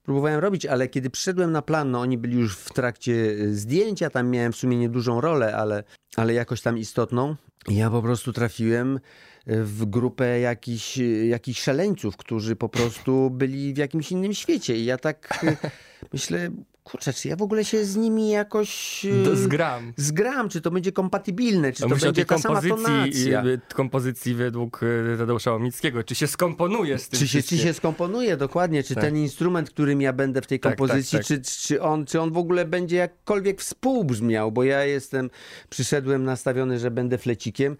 [0.07, 4.29] próbowałem robić, ale kiedy przyszedłem na plan, no oni byli już w trakcie zdjęcia, tam
[4.29, 5.83] miałem w sumie niedużą rolę, ale,
[6.15, 7.35] ale jakoś tam istotną.
[7.67, 8.99] Ja po prostu trafiłem
[9.47, 14.77] w grupę jakichś, jakichś szaleńców, którzy po prostu byli w jakimś innym świecie.
[14.77, 15.45] I ja tak
[16.13, 16.49] myślę,
[16.91, 19.93] kurczę, czy ja w ogóle się z nimi jakoś y, zgram.
[19.97, 22.85] zgram, czy to będzie kompatybilne, czy No to będzie ta sama kompozycji,
[23.31, 23.45] tonacja.
[23.45, 26.03] y, kompozycji według y, Tadeusza Łomickiego.
[26.03, 29.03] Czy się skomponuje z tym Czy się, czy się skomponuje dokładnie, czy Tak.
[29.03, 31.41] ten instrument, którym ja będę w tej Tak, kompozycji, tak, tak.
[31.43, 35.29] Czy, czy, on, czy on w ogóle będzie jakkolwiek współbrzmiał, bo ja jestem,
[35.69, 37.77] przyszedłem nastawiony, że będę flecikiem,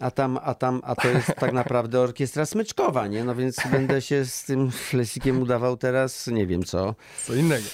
[0.00, 3.24] a tam, a tam, a to jest tak naprawdę orkiestra smyczkowa, nie?
[3.24, 6.94] No więc będę się z tym flecikiem udawał teraz, nie wiem co.
[7.26, 7.64] Co innego.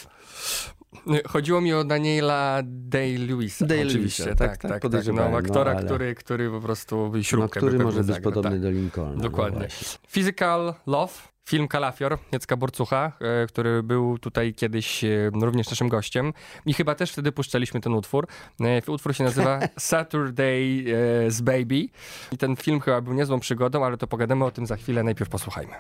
[1.29, 3.67] Chodziło mi o Daniela Day-Lewisa.
[3.67, 5.07] Day-Lewisa, oczywiście, tak, tak, tak, tak, tak.
[5.07, 8.23] No, no, aktora, ale- który, który po prostu No, śrubkę który by może być zagrał,
[8.33, 8.61] podobny tak.
[8.61, 9.15] do Lincolna.
[9.17, 9.59] no Dokładnie.
[9.59, 9.99] właśnie.
[10.09, 11.13] Physical Love,
[11.49, 16.33] film Kalafior, Jacka Borcucha, e, który był tutaj kiedyś e, również naszym gościem
[16.67, 18.27] i chyba też wtedy puszczaliśmy ten utwór.
[18.61, 19.59] E, Utwór się nazywa
[19.93, 21.89] Saturday's Baby
[22.33, 25.31] i ten film chyba był niezłą przygodą, ale to pogadamy o tym za chwilę, najpierw
[25.31, 25.73] posłuchajmy.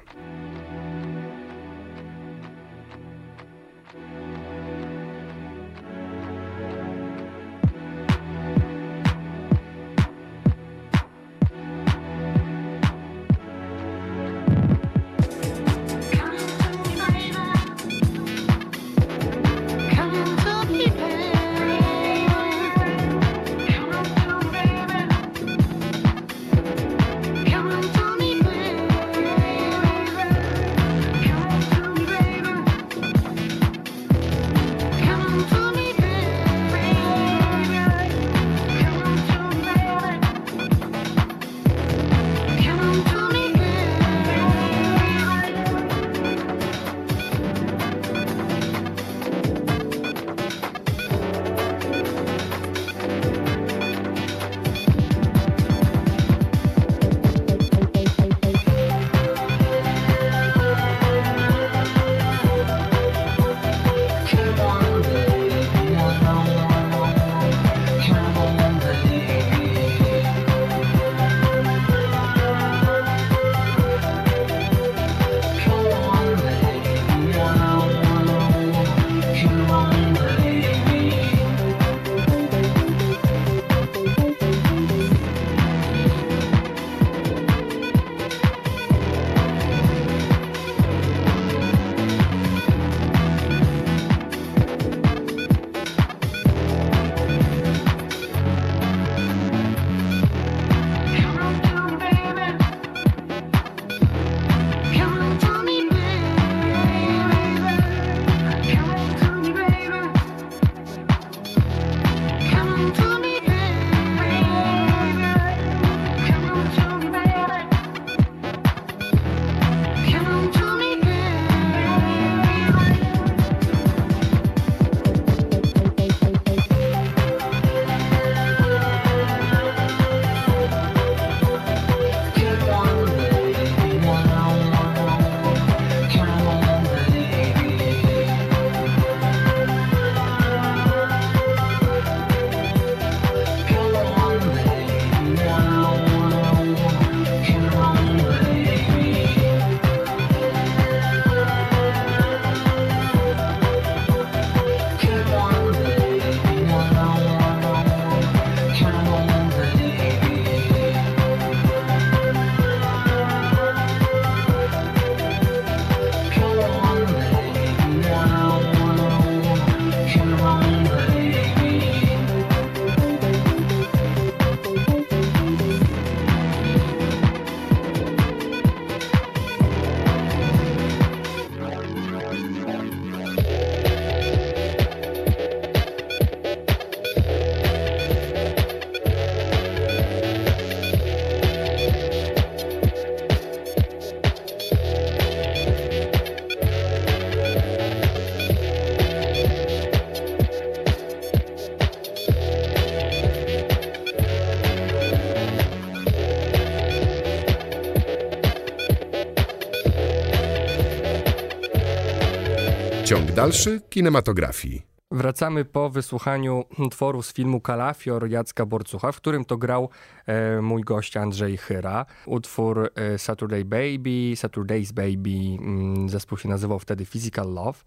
[213.49, 214.82] Dalszy kinematografii.
[215.11, 219.88] Wracamy po wysłuchaniu tworu z filmu Kalafior Jacka Borcucha, w którym to grał
[220.26, 222.07] e, mój gość Andrzej Chyra.
[222.26, 227.78] Utwór e, Saturday Baby, Saturday's Baby, mm, zespół się nazywał wtedy Physical Love.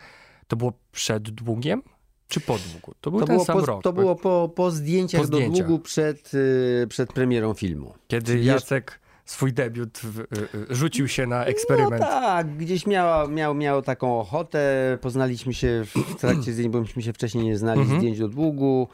[0.48, 1.82] To było przed długiem?
[2.28, 2.94] Czy po długu?
[3.02, 3.84] To był To ten było, sam po, rok.
[3.84, 5.68] to było po, po zdjęciach Po do zdjęciach.
[5.68, 7.94] długu przed, y, przed premierą filmu.
[8.08, 10.24] Kiedy Czyli Jacek swój debiut w, y,
[10.72, 12.02] y, rzucił się na eksperyment.
[12.02, 14.98] No tak, gdzieś miała, miał, miał taką ochotę.
[15.02, 18.00] Poznaliśmy się w trakcie zdjęć, bo myśmy się wcześniej nie znali, Mhm.
[18.00, 18.88] zdjęć do długu.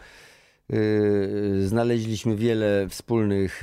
[0.69, 3.61] Yy, znaleźliśmy wiele wspólnych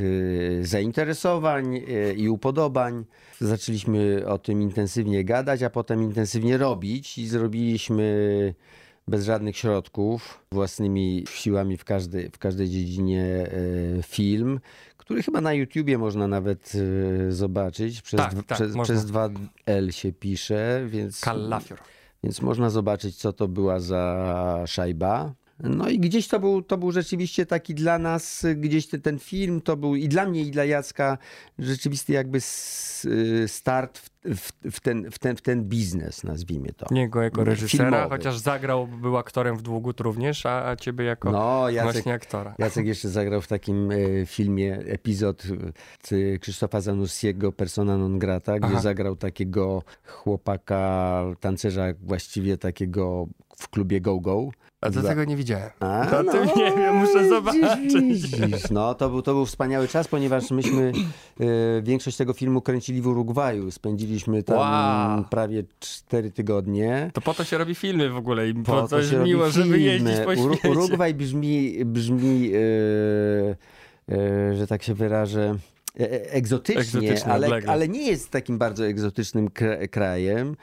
[0.63, 1.81] zainteresowań
[2.17, 3.05] i upodobań.
[3.41, 8.55] Zaczęliśmy o tym intensywnie gadać, a potem intensywnie robić i zrobiliśmy
[9.09, 13.51] bez żadnych środków, własnymi siłami w każdej, w każdej dziedzinie
[14.03, 14.61] film,
[15.05, 18.03] który chyba na YouTubie można nawet yy, zobaczyć.
[18.03, 21.21] Przez, Tak, dwa- tak, przez, przez 2L się pisze, więc...
[21.21, 21.79] Kalafior.
[22.25, 25.35] Więc można zobaczyć, co to była za szajba.
[25.61, 29.19] No i gdzieś to był, to był rzeczywiście taki dla nas, y, gdzieś ten, ten
[29.19, 31.19] film to był i dla mnie, i dla Jacka
[31.59, 32.39] rzeczywisty jakby
[33.05, 36.87] y, start w, w, w, ten, w, ten, w ten biznes, nazwijmy to.
[36.91, 38.09] Niego jako reżysera, Filmowy.
[38.17, 42.55] chociaż zagrał, był aktorem w długu również, a, a ciebie jako No, Jacek, właśnie aktora.
[42.59, 45.43] Jacek jeszcze zagrał w takim e, filmie epizod
[46.13, 48.81] e, Krzysztofa Zanussiego Persona non grata, gdzie Aha.
[48.81, 53.27] zagrał takiego chłopaka, tancerza właściwie takiego
[53.59, 54.51] w klubie Go Go.
[54.85, 55.71] A do Za- tego nie widziałem.
[55.81, 57.61] A, To tym nie wiem, muszę zobaczyć.
[58.71, 60.93] No, to był, to był wspaniały czas, ponieważ myśmy
[61.41, 61.45] e,
[61.83, 63.71] większość tego filmu kręcili w Urugwaju.
[63.71, 65.25] Spędziliśmy tam Wow.
[65.31, 67.11] prawie cztery tygodnie.
[67.15, 69.51] To po to się robi filmy w ogóle i po, Po to się robi miło,
[69.51, 69.79] żeby filmy.
[69.81, 70.71] jeździć po świecie.
[70.71, 75.55] Urugwaj brzmi, brzmi e, e, że tak się wyrażę,
[76.01, 80.57] e, e, egzotycznie, ale, ale nie jest takim bardzo egzotycznym kra- krajem.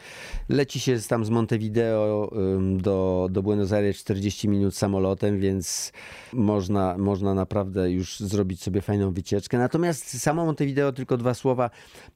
[0.50, 2.32] Leci się tam z Montevideo
[2.78, 5.92] do, do Buenos Aires 40 minut samolotem, więc
[6.34, 9.58] można, można naprawdę już zrobić sobie fajną wycieczkę.
[9.58, 11.70] Natomiast samo Montevideo, tylko dwa słowa.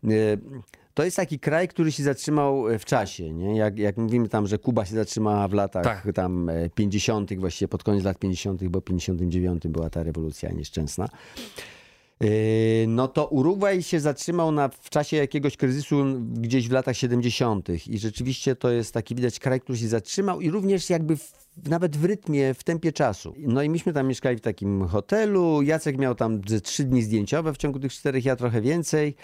[0.04, 0.08] e,
[0.94, 3.34] To jest taki kraj, który się zatrzymał w czasie.
[3.34, 3.58] Nie?
[3.58, 6.08] Jak, jak mówimy tam, że Kuba się zatrzymała w latach Tak.
[6.16, 11.10] tam e, 50., właściwie pod koniec lat 50., bo 59 była ta rewolucja nieszczęsna.
[12.22, 12.30] Yy,
[12.88, 17.70] No to Urugwaj się zatrzymał na, w czasie jakiegoś kryzysu gdzieś w latach 70.
[17.88, 21.34] I rzeczywiście to jest taki widać kraj, który się zatrzymał i również jakby w,
[21.68, 23.34] nawet w rytmie, w tempie czasu.
[23.38, 25.62] No i myśmy tam mieszkali w takim hotelu.
[25.62, 29.16] Jacek miał tam ze trzy dni zdjęciowe w ciągu tych czterech, ja trochę więcej.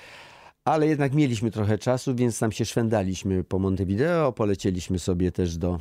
[0.65, 4.31] Ale jednak mieliśmy trochę czasu, więc tam się szwendaliśmy po Montevideo.
[4.31, 5.79] Polecieliśmy sobie też do,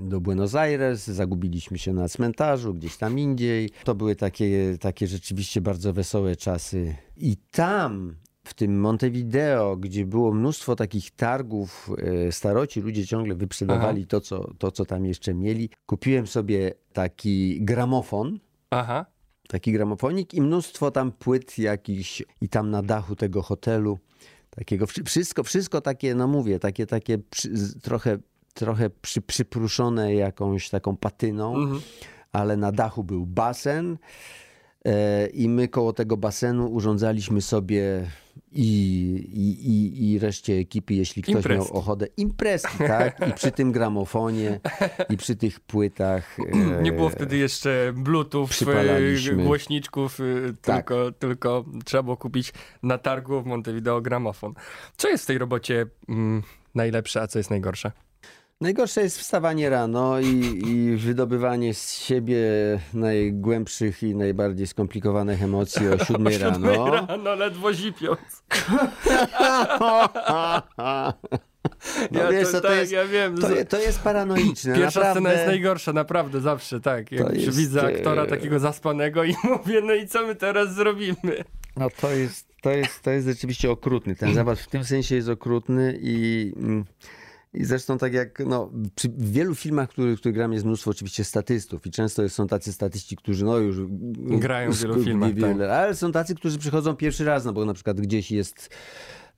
[0.00, 3.70] do Buenos Aires, zagubiliśmy się na cmentarzu, gdzieś tam indziej.
[3.84, 6.94] To były takie, takie rzeczywiście bardzo wesołe czasy.
[7.16, 11.90] I tam, w tym Montevideo, gdzie było mnóstwo takich targów
[12.26, 17.64] e, staroci, ludzie ciągle wyprzedawali to co, to, co tam jeszcze mieli, kupiłem sobie taki
[17.64, 18.38] gramofon,
[18.70, 19.06] Aha.
[19.48, 23.98] taki gramofonik i mnóstwo tam płyt jakichś i tam na dachu tego hotelu
[24.50, 28.18] takiego wszy- wszystko, wszystko takie, no mówię, takie, takie przy, trochę,
[28.54, 31.54] trochę przy, przypruszone jakąś taką patyną,
[32.32, 33.98] ale na dachu był basen
[34.84, 38.10] e, i my koło tego basenu urządzaliśmy sobie
[38.52, 38.64] i,
[39.32, 41.64] i, i, i reszcie ekipy, jeśli ktoś Imprezki.
[41.72, 43.28] miał ochotę, imprezki, tak?
[43.28, 44.60] I przy tym gramofonie,
[45.10, 46.36] i przy tych płytach.
[46.78, 48.48] e, Nie było wtedy jeszcze bluetooth,
[49.30, 50.18] y, głośniczków,
[50.62, 50.76] Tak.
[50.88, 54.54] tylko, tylko trzeba było kupić na targu w Montevideo gramofon.
[54.96, 56.42] Co jest w tej robocie mm,
[56.74, 57.92] najlepsze, a co jest najgorsze?
[58.62, 62.38] Najgorsze jest wstawanie rano i, i wydobywanie z siebie
[62.94, 66.90] najgłębszych i najbardziej skomplikowanych emocji o siódmej rano.
[66.90, 68.20] Rano ledwo zipiąc.
[72.10, 73.38] No ja wiesz to, co, to tak, jest- ja wiem.
[73.38, 74.74] To, to jest paranoiczne.
[74.78, 75.20] Pierwsza naprawdę.
[75.20, 77.12] scena jest najgorsza, naprawdę, zawsze, tak.
[77.12, 81.44] Jak jest, widzę aktora e, takiego zaspanego i mówię, no i co my teraz zrobimy?
[81.76, 84.16] No to jest, to, jest, to jest rzeczywiście okrutny.
[84.16, 86.84] Ten zabaw w tym sensie jest okrutny i, mm,
[87.54, 91.24] i zresztą tak jak no, przy w wielu filmach, których, których gram jest mnóstwo oczywiście
[91.24, 93.76] statystów i często są tacy statyści, którzy no już
[94.40, 97.74] Grają w wielu filmach, wiele, ale są tacy, którzy przychodzą pierwszy raz, no bo na
[97.74, 98.70] przykład gdzieś jest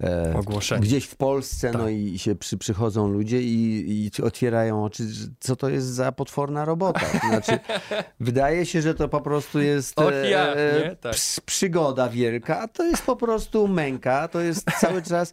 [0.02, 0.82] e, Ogłoszenie.
[0.82, 1.92] gdzieś w Polsce, no Tak.
[1.92, 5.04] i się przy, przychodzą ludzie i, i otwierają oczy,
[5.40, 7.00] co to jest za potworna robota.
[7.20, 7.58] To znaczy,
[8.20, 10.96] wydaje się, że to po prostu jest Och, e, jak, e?
[11.00, 11.12] Tak.
[11.12, 15.32] ps- przygoda wielka, a to jest po prostu męka, to jest cały czas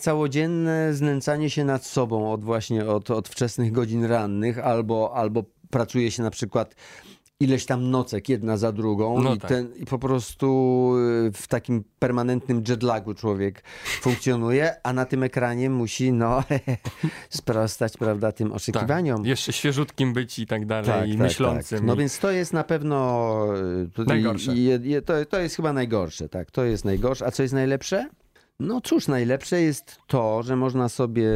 [0.00, 6.10] całodzienne znęcanie się nad sobą od właśnie od, od wczesnych godzin rannych albo, albo pracuje
[6.10, 6.74] się na przykład
[7.40, 9.48] ileś tam nocek jedna za drugą No i, tak.
[9.48, 10.46] ten, i po prostu
[11.26, 13.62] y, w takim permanentnym jetlagu człowiek
[14.00, 16.42] funkcjonuje, a na tym ekranie musi no
[17.30, 19.16] sprostać, prawda, tym oczekiwaniom.
[19.18, 19.26] Tak.
[19.26, 21.86] Jeszcze świeżutkim być i tak dalej, i myślącym.
[21.86, 23.46] No i- więc to jest na pewno
[23.84, 24.54] y, tutaj Najgorsze.
[24.54, 26.50] Je, je, to, to jest chyba najgorsze, tak.
[26.50, 27.26] To jest najgorsze.
[27.26, 28.08] A co jest najlepsze?
[28.60, 31.28] No cóż, najlepsze jest to, że można sobie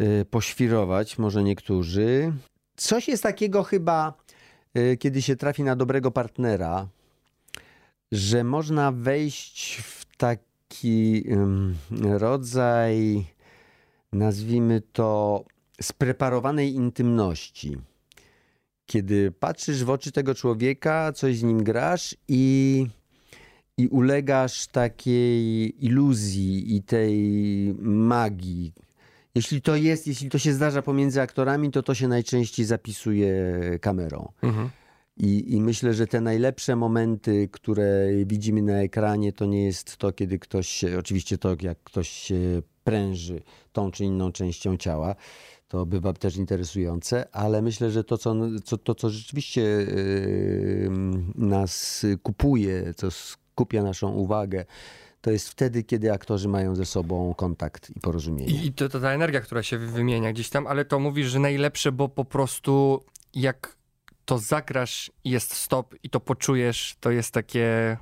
[0.00, 2.32] y, poświrować, może niektórzy.
[2.76, 4.14] Coś jest takiego chyba,
[4.78, 6.88] y, kiedy się trafi na dobrego partnera,
[8.12, 11.24] że można wejść w taki
[12.00, 13.26] rodzaj,
[14.12, 15.44] nazwijmy to,
[15.82, 17.76] spreparowanej intymności.
[18.86, 22.86] Kiedy patrzysz w oczy tego człowieka, coś z nim grasz i,
[23.76, 27.14] i ulegasz takiej iluzji i tej
[27.82, 28.72] magii.
[29.34, 33.28] Jeśli to jest, jeśli to się zdarza pomiędzy aktorami, to to się najczęściej zapisuje
[33.80, 34.32] kamerą.
[34.42, 34.70] Mhm.
[35.16, 40.12] I, I myślę, że te najlepsze momenty, które widzimy na ekranie, to nie jest to,
[40.12, 45.14] kiedy ktoś się, oczywiście to, jak ktoś się pręży tą czy inną częścią ciała,
[45.68, 50.90] to bywa też interesujące, ale myślę, że to, co, co, to, co rzeczywiście yy,
[51.34, 53.10] nas kupuje, co
[53.54, 54.64] skupia naszą uwagę,
[55.20, 58.64] to jest wtedy, kiedy aktorzy mają ze sobą kontakt i porozumienie.
[58.64, 61.38] I to, to ta energia, która się wy- wymienia gdzieś tam, ale to mówisz, że
[61.38, 63.76] najlepsze, bo po prostu jak
[64.24, 67.96] to zagrasz jest stop i to poczujesz, to jest takie...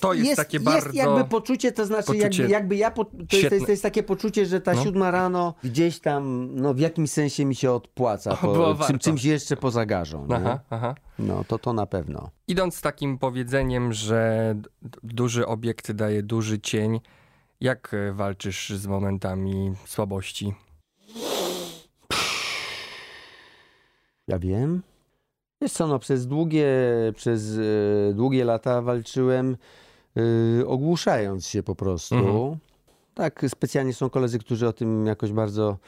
[0.00, 3.10] to jest takie bardzo- Jest jakby poczucie, to znaczy poczucie jakby, jakby ja, po, to,
[3.36, 4.84] jest, to, jest, to jest takie poczucie, że ta No.
[4.84, 9.24] siódma rano gdzieś tam, no w jakimś sensie mi się odpłaca, O, po, czym, czymś
[9.24, 10.26] jeszcze poza garzą.
[10.30, 10.94] Aha, aha.
[11.18, 12.30] No to to na pewno.
[12.48, 14.54] Idąc z takim powiedzeniem, że
[15.02, 17.00] duży obiekt daje duży cień,
[17.60, 20.54] jak e, walczysz z momentami słabości?
[24.28, 24.82] Ja wiem.
[25.62, 26.68] Wiesz co, no przez długie,
[27.16, 29.56] przez e, długie lata walczyłem
[30.60, 32.14] e, ogłuszając się po prostu.
[32.14, 32.56] Mhm.
[33.14, 35.78] Tak, specjalnie są koledzy, którzy o tym jakoś bardzo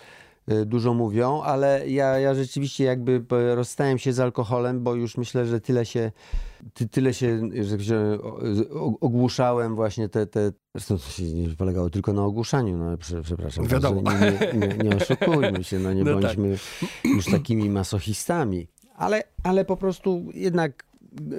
[0.48, 5.16] e, dużo mówią, ale ja, ja rzeczywiście jakby e, rozstałem się z alkoholem, bo już
[5.16, 6.12] myślę, że tyle się,
[6.74, 7.40] ty, tyle się,
[7.78, 8.18] że
[8.74, 13.22] o- ogłuszałem właśnie te, te zresztą to się nie polegało tylko na ogłuszaniu, no prze,
[13.22, 14.02] przepraszam, Wiadomo.
[14.12, 14.18] nie,
[14.58, 16.22] nie, nie, nie oszukujmy się, no nie No tak.
[16.22, 16.56] bądźmy
[17.04, 18.68] już takimi masochistami,
[19.02, 20.84] ale, ale po prostu jednak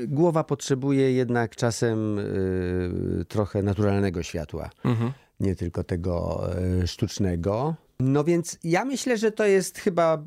[0.07, 5.11] głowa potrzebuje jednak czasem y, trochę naturalnego światła Mhm.
[5.39, 6.43] nie tylko tego
[6.81, 7.75] e, sztucznego.
[7.99, 10.23] No więc ja myślę, że to jest chyba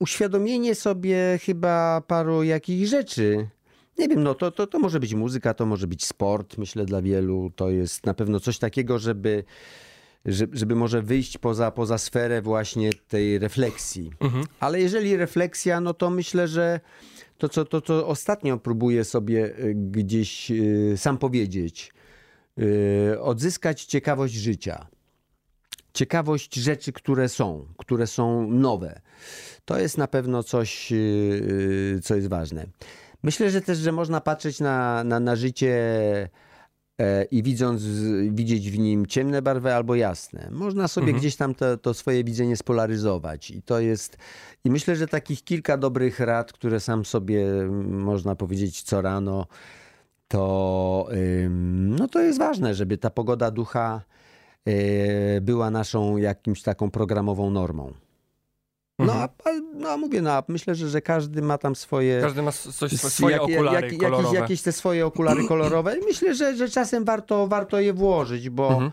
[0.00, 3.48] uświadomienie sobie chyba paru jakichś rzeczy.
[3.98, 7.02] Nie wiem, no to, to, to może być muzyka, to może być sport, myślę dla
[7.02, 7.50] wielu.
[7.56, 9.44] To jest na pewno coś takiego, żeby,
[10.26, 14.10] żeby, może wyjść poza, poza sferę właśnie tej refleksji.
[14.60, 16.80] Ale jeżeli refleksja, no to myślę, że
[17.38, 20.54] to, co, to, co ostatnio próbuję sobie e, gdzieś e,
[20.96, 21.92] sam powiedzieć,
[23.12, 24.86] e, odzyskać ciekawość życia.
[25.92, 29.00] Ciekawość rzeczy, które są, które są nowe.
[29.64, 30.92] To jest na pewno coś,
[32.02, 32.66] co jest ważne.
[33.22, 35.74] Myślę, że też, że można patrzeć na, na, na życie
[37.30, 37.82] i widząc,
[38.30, 40.48] widzieć w nim ciemne barwy albo jasne.
[40.50, 41.20] Można sobie Mhm.
[41.20, 43.50] gdzieś tam to, to swoje widzenie spolaryzować.
[43.50, 44.16] I to jest.
[44.64, 47.46] I myślę, że takich kilka dobrych rad, które sam sobie
[47.88, 49.46] można powiedzieć co rano,
[50.28, 51.08] to,
[51.70, 54.02] no to jest ważne, żeby ta pogoda ducha
[54.64, 57.92] e, była naszą jakimś taką programową normą.
[58.98, 59.28] No, Mhm.
[59.44, 62.52] a, no a mówię, no, a myślę, że, że każdy ma tam swoje, Każdy ma
[62.52, 64.36] coś, swoje jak- okulary jak- jakieś, kolorowe.
[64.38, 65.98] jakieś te swoje okulary kolorowe.
[65.98, 68.90] I myślę, że, że czasem warto, warto je włożyć, bo, Mhm.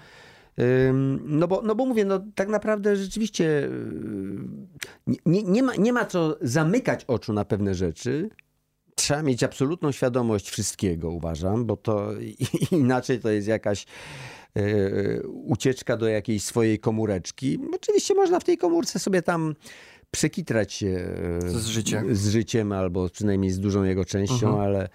[1.25, 3.69] no, bo, no bo mówię, no tak naprawdę rzeczywiście
[5.07, 8.29] yy, nie, nie, ma, nie ma co zamykać oczu na pewne rzeczy.
[8.95, 12.09] Trzeba mieć absolutną świadomość wszystkiego, uważam, bo to
[12.71, 13.85] inaczej to jest jakaś
[14.55, 14.61] e,
[15.27, 17.59] ucieczka do jakiejś swojej komóreczki.
[17.75, 19.55] Oczywiście można w tej komórce sobie tam
[20.11, 20.87] przekitrać się
[21.43, 22.15] e, Z życiem.
[22.15, 24.59] z życiem albo przynajmniej z dużą jego częścią, Mhm.
[24.59, 24.89] ale,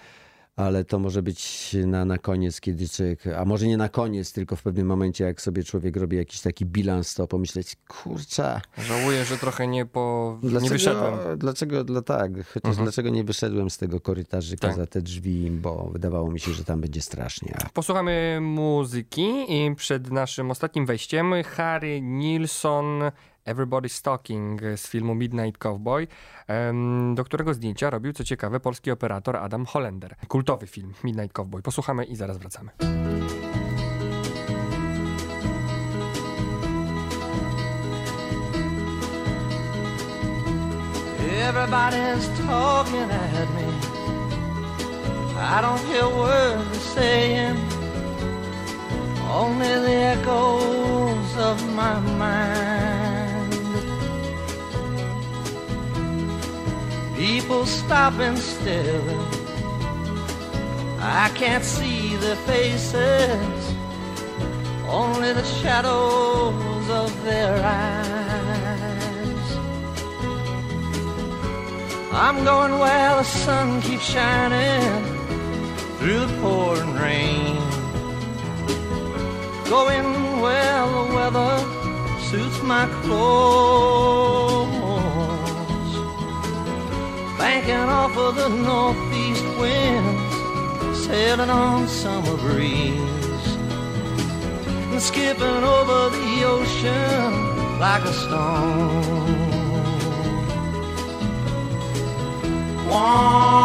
[0.56, 4.56] ale to może być na, na koniec, kiedy człowiek, a może nie na koniec, tylko
[4.56, 9.38] w pewnym momencie, jak sobie człowiek robi jakiś taki bilans, to pomyśleć, kurczę, Żałuję, że
[9.38, 10.38] trochę nie, po...
[10.42, 11.38] nie Dlaczego, wyszedłem.
[11.38, 12.84] dlaczego, dla, tak, chociaż Mhm.
[12.84, 14.76] dlaczego nie wyszedłem z tego korytarzyka Tak.
[14.76, 17.54] za te drzwi, bo wydawało mi się, że tam będzie strasznie.
[17.74, 23.02] Posłuchamy muzyki i przed naszym ostatnim wejściem Harry Nilsson
[23.46, 26.06] Everybody's Talking z filmu Midnight Cowboy,
[27.14, 30.16] do którego zdjęcia robił, co ciekawe, polski operator Adam Hollender.
[30.28, 31.62] Kultowy film Midnight Cowboy.
[31.62, 32.70] Posłuchamy i zaraz wracamy.
[41.48, 43.66] Everybody's talking at me.
[45.38, 47.56] I don't hear words they're saying,
[49.32, 52.85] only the echoes of my mind.
[57.16, 59.26] People stopping still.
[61.00, 63.74] I can't see their faces,
[64.86, 68.76] only the shadows of their eyes.
[72.12, 75.04] I'm going where the sun keeps shining
[75.98, 77.56] through the pouring rain.
[79.70, 81.58] Going where the weather
[82.28, 84.45] suits my clothes.
[87.46, 93.46] Banking off of the northeast winds, sailing on summer breeze.
[94.90, 99.36] And skipping over the ocean like a stone.
[102.90, 103.56] I'm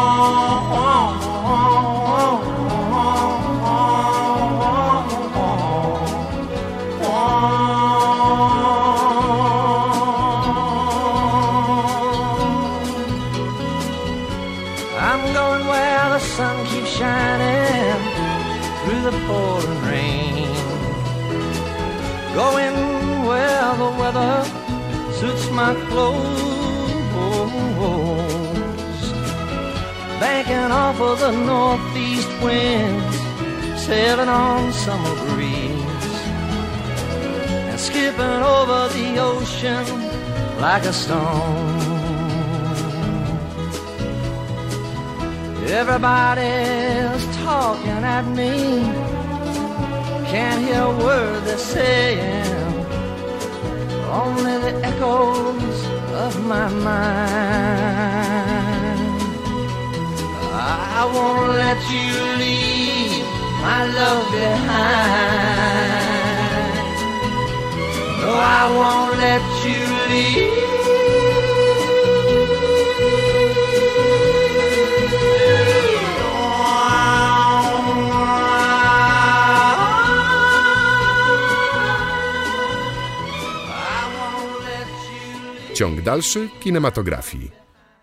[17.02, 18.02] shining
[18.82, 20.54] through the pouring rain.
[22.40, 22.78] Going
[23.28, 24.36] where the weather
[25.18, 26.30] suits my clothes.
[30.22, 33.18] Banking off of the northeast winds,
[33.84, 36.18] sailing on summer breeze.
[37.70, 39.86] And skipping over the ocean
[40.66, 41.81] like a stone.
[45.74, 48.84] Everybody's talking at me.
[50.30, 52.46] Can't hear a word they're saying.
[54.12, 55.86] Only the echoes
[56.26, 56.92] of my mind.
[60.54, 62.08] I won't let you
[62.44, 63.26] leave
[63.62, 65.72] my love behind.
[68.20, 69.80] No, I won't let you
[70.12, 70.71] leave.
[85.82, 87.52] Ciąg dalszy kinematografii.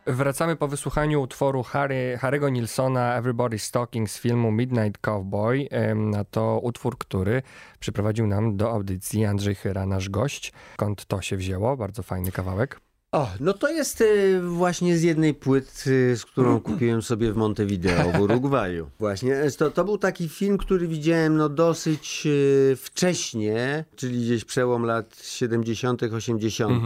[0.06, 5.68] Wracamy po wysłuchaniu utworu Harry, Harry'ego Nilsona Everybody's Talking z filmu Midnight Cowboy.
[5.70, 7.42] Em, A to utwór, który
[7.80, 10.52] przyprowadził nam do audycji Andrzej Chyra, nasz gość.
[10.74, 11.76] Skąd to się wzięło?
[11.76, 12.80] Bardzo fajny kawałek.
[13.12, 18.12] O, no to jest y, właśnie z jednej płyty, z którą kupiłem sobie w Montevideo
[18.12, 18.90] w Urugwaju.
[18.98, 24.44] Właśnie, e, to, to był taki film, który widziałem no dosyć y, wcześnie, czyli gdzieś
[24.44, 26.82] przełom lat 70., 80.,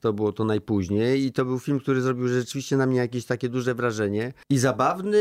[0.00, 3.48] to było to najpóźniej i to był film, który zrobił rzeczywiście na mnie jakieś takie
[3.48, 4.32] duże wrażenie.
[4.50, 5.18] I zabawny,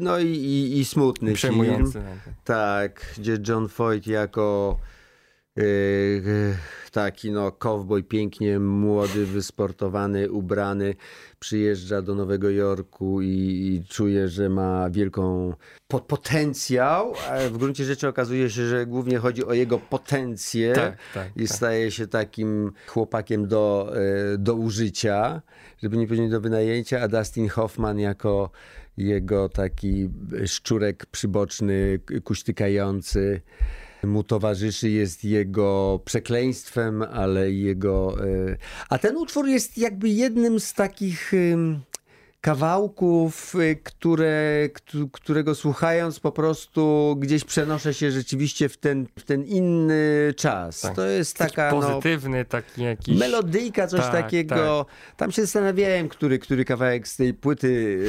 [0.00, 1.36] no i, i, i smutny film.
[1.36, 2.02] Przejmujący.
[2.44, 4.78] Tak, gdzie John Foyt jako
[6.92, 10.94] taki no cowboy pięknie młody, wysportowany, ubrany
[11.38, 15.54] przyjeżdża do Nowego Jorku i, i czuje, że ma wielką
[15.88, 20.98] po- potencjał, a w gruncie rzeczy okazuje się, że głównie chodzi o jego potencję Tak,
[21.14, 21.56] tak, i tak.
[21.56, 23.92] staje się takim chłopakiem do,
[24.34, 25.42] e, do użycia,
[25.82, 28.50] żeby nie powiedzieć do wynajęcia, a Dustin Hoffman jako
[28.96, 30.08] jego taki
[30.46, 33.40] szczurek przyboczny, kuśtykający
[34.04, 38.16] mu towarzyszy, jest jego przekleństwem, ale jego...
[38.26, 38.56] e,
[38.88, 41.32] A ten utwór jest jakby jednym z takich...
[42.42, 49.22] Kawałków, y, które, któ- którego słuchając po prostu gdzieś przenoszę się rzeczywiście w ten, w
[49.22, 50.80] ten inny czas.
[50.80, 50.94] Tak.
[50.94, 53.18] To jest taka no, pozytywny, taki jakiś...
[53.18, 54.86] melodyjka, coś Tak, takiego.
[55.16, 58.00] Tam się zastanawiałem, który, który kawałek z tej płyty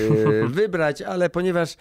[0.43, 1.77] e, wybrać, ale ponieważ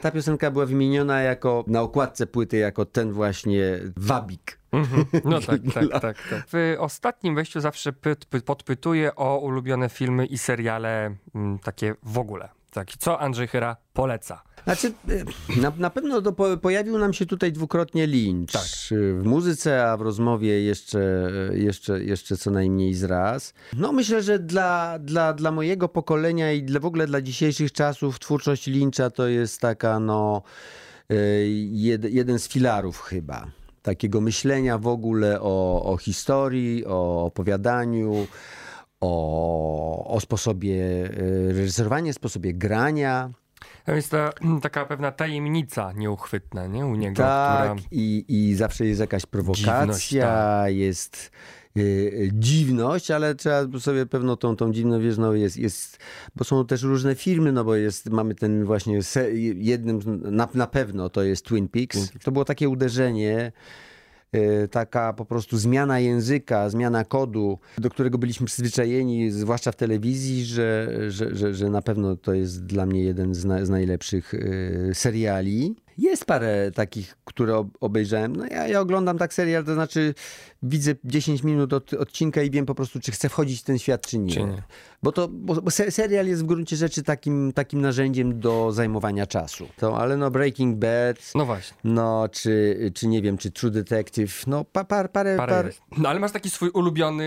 [0.00, 4.61] ta piosenka była wymieniona jako na okładce płyty jako ten właśnie wabik.
[4.72, 5.04] Mhm.
[5.24, 6.44] No tak, tak, tak, tak.
[6.52, 12.18] W ostatnim wejściu zawsze pyt, py, podpytuję o ulubione filmy i seriale mm, takie w
[12.18, 12.48] ogóle.
[12.70, 14.42] Tak, co Andrzej Chyra poleca?
[14.64, 18.52] Znaczy, e, na, na pewno to po, pojawił nam się tutaj dwukrotnie Lynch.
[18.52, 18.62] Tak.
[18.90, 23.54] W muzyce, a w rozmowie jeszcze, jeszcze, jeszcze co najmniej z raz.
[23.76, 28.18] No myślę, że dla, dla, dla mojego pokolenia i dla, w ogóle dla dzisiejszych czasów
[28.18, 30.42] twórczość Lyncha to jest taka no
[31.10, 31.14] e,
[31.70, 33.46] jed, jeden z filarów chyba.
[33.82, 38.26] Takiego myślenia w ogóle o, o historii, o opowiadaniu,
[39.00, 40.74] o, o sposobie
[41.04, 43.30] e, reżyserowania, sposobie grania.
[43.84, 44.30] To jest ta,
[44.62, 46.86] taka pewna tajemnica nieuchwytna, nie?
[46.86, 47.88] U niego, Tak, która...
[47.90, 50.74] i, i zawsze jest jakaś prowokacja, Dziwność, tak.
[50.74, 51.30] jest,
[52.32, 55.98] dziwność, ale trzeba sobie pewno tą, tą dziwność, wiesz, no jest, jest,
[56.36, 60.00] bo są też różne firmy, no bo jest, mamy ten właśnie, se, jednym,
[60.36, 62.12] na, na pewno to jest Twin Peaks.
[62.24, 63.52] To było takie uderzenie,
[64.36, 70.44] y, taka po prostu zmiana języka, zmiana kodu, do którego byliśmy przyzwyczajeni, zwłaszcza w telewizji,
[70.44, 74.34] że, że, że, że na pewno to jest dla mnie jeden z, na, z najlepszych
[74.34, 75.76] y, seriali.
[75.98, 78.36] Jest parę takich, które ob- obejrzałem.
[78.36, 80.14] No ja, ja oglądam tak serial, to znaczy
[80.62, 84.06] widzę 10 minut od odcinka i wiem po prostu, czy chcę wchodzić w ten świat,
[84.06, 84.34] czy nie.
[84.34, 84.62] Czy nie.
[85.02, 89.26] Bo to bo, bo se- serial jest w gruncie rzeczy takim, takim narzędziem do zajmowania
[89.26, 89.68] czasu.
[89.76, 94.46] To, ale no Breaking Bad, No właśnie, no, czy, czy nie wiem, czy True Detective,
[94.46, 95.70] no pa, par, parę, parę parę.
[95.98, 97.24] No ale masz taki swój ulubiony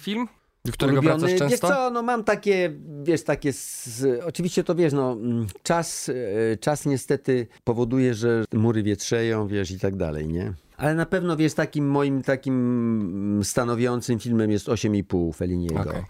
[0.00, 0.28] film,
[0.70, 1.68] do którego wracasz Wiesz często?
[1.68, 6.10] co, no mam takie, wiesz, takie, z, oczywiście to wiesz, no mm, czas,
[6.52, 10.52] e, czas niestety powoduje, że mury wietrzeją, wiesz, i tak dalej, nie?
[10.76, 12.54] Ale na pewno, wiesz, takim moim takim
[13.00, 15.80] mm, stanowiącym filmem jest 8,5 Felliniego.
[15.80, 16.02] Okej.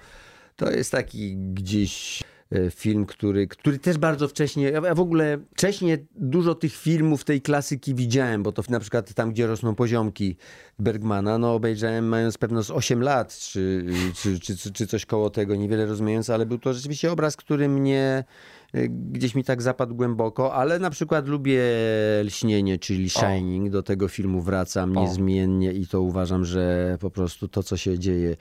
[0.56, 2.22] To jest taki gdzieś
[2.70, 7.94] film, który, który też bardzo wcześnie, ja w ogóle wcześniej dużo tych filmów tej klasyki
[7.94, 10.36] widziałem, bo to na przykład tam, gdzie rosną poziomki
[10.78, 13.84] Bergmana, no obejrzałem mając pewno z 8 lat, czy,
[14.14, 18.02] czy, czy, czy, coś koło tego, niewiele rozumiejąc, ale był to rzeczywiście obraz, który mnie
[18.02, 18.24] e,
[18.88, 21.62] gdzieś mi tak zapadł głęboko, ale na przykład lubię
[22.24, 25.00] Lśnienie, czyli Shining, do tego filmu wracam O.
[25.02, 28.36] niezmiennie i to uważam, że po prostu to, co się dzieje,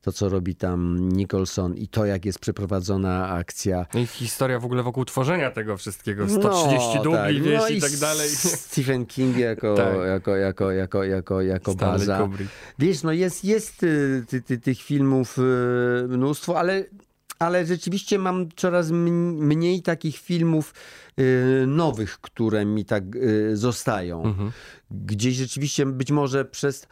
[0.00, 3.86] to, co robi tam Nicholson i to, jak jest przeprowadzona akcja.
[3.94, 6.28] No i historia w ogóle wokół tworzenia tego wszystkiego.
[6.28, 7.42] 130 No, dubli, tak.
[7.42, 8.28] wiesz, No i tak dalej.
[8.30, 9.96] Stephen King jako, Tak.
[10.06, 12.18] jako, jako, jako, jako, jako Stanley baza.
[12.18, 12.50] Kubrick.
[12.78, 15.42] Wiesz, no jest, jest y, ty, ty, tych filmów y,
[16.08, 16.84] mnóstwo, ale,
[17.42, 20.74] ale rzeczywiście mam coraz mniej takich filmów
[21.20, 24.24] y, nowych, które mi tak y, zostają.
[24.24, 24.50] Mhm.
[24.90, 26.86] Gdzieś rzeczywiście być może przez...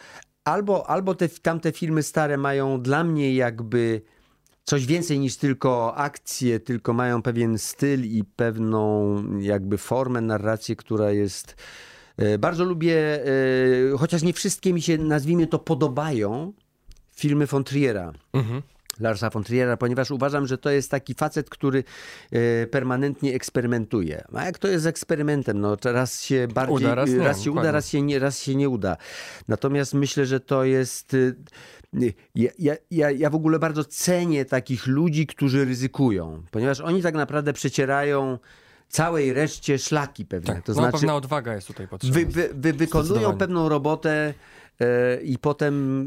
[0.44, 4.02] Albo, albo te tamte filmy stare mają dla mnie jakby
[4.64, 11.10] coś więcej niż tylko akcje, tylko mają pewien styl i pewną jakby formę, narrację, która
[11.10, 11.56] jest.
[12.16, 13.24] e, Bardzo lubię,
[13.98, 16.52] chociaż nie wszystkie mi się, nazwijmy to, podobają,
[17.16, 18.12] filmy von Triera.
[18.32, 18.62] Mhm.
[19.00, 21.84] Larsa von Triera, ponieważ uważam, że to jest taki facet, który
[22.32, 24.24] e, permanentnie eksperymentuje.
[24.34, 25.60] A jak to jest z eksperymentem?
[25.60, 28.54] No, raz się bardziej, Uda, raz nie, raz się uda, raz się, nie, raz się
[28.54, 28.96] nie uda.
[29.48, 31.14] Natomiast myślę, że to jest...
[31.14, 31.36] y,
[32.34, 37.52] Ja, ja, ja, w ogóle bardzo cenię takich ludzi, którzy ryzykują, ponieważ oni tak naprawdę
[37.52, 38.38] przecierają
[38.88, 40.54] całej reszcie szlaki pewne.
[40.54, 42.18] Tak, To no znaczy, pewna odwaga jest tutaj potrzebna.
[42.20, 44.34] wy, wy, wy wykonują pewną robotę
[45.22, 46.06] i potem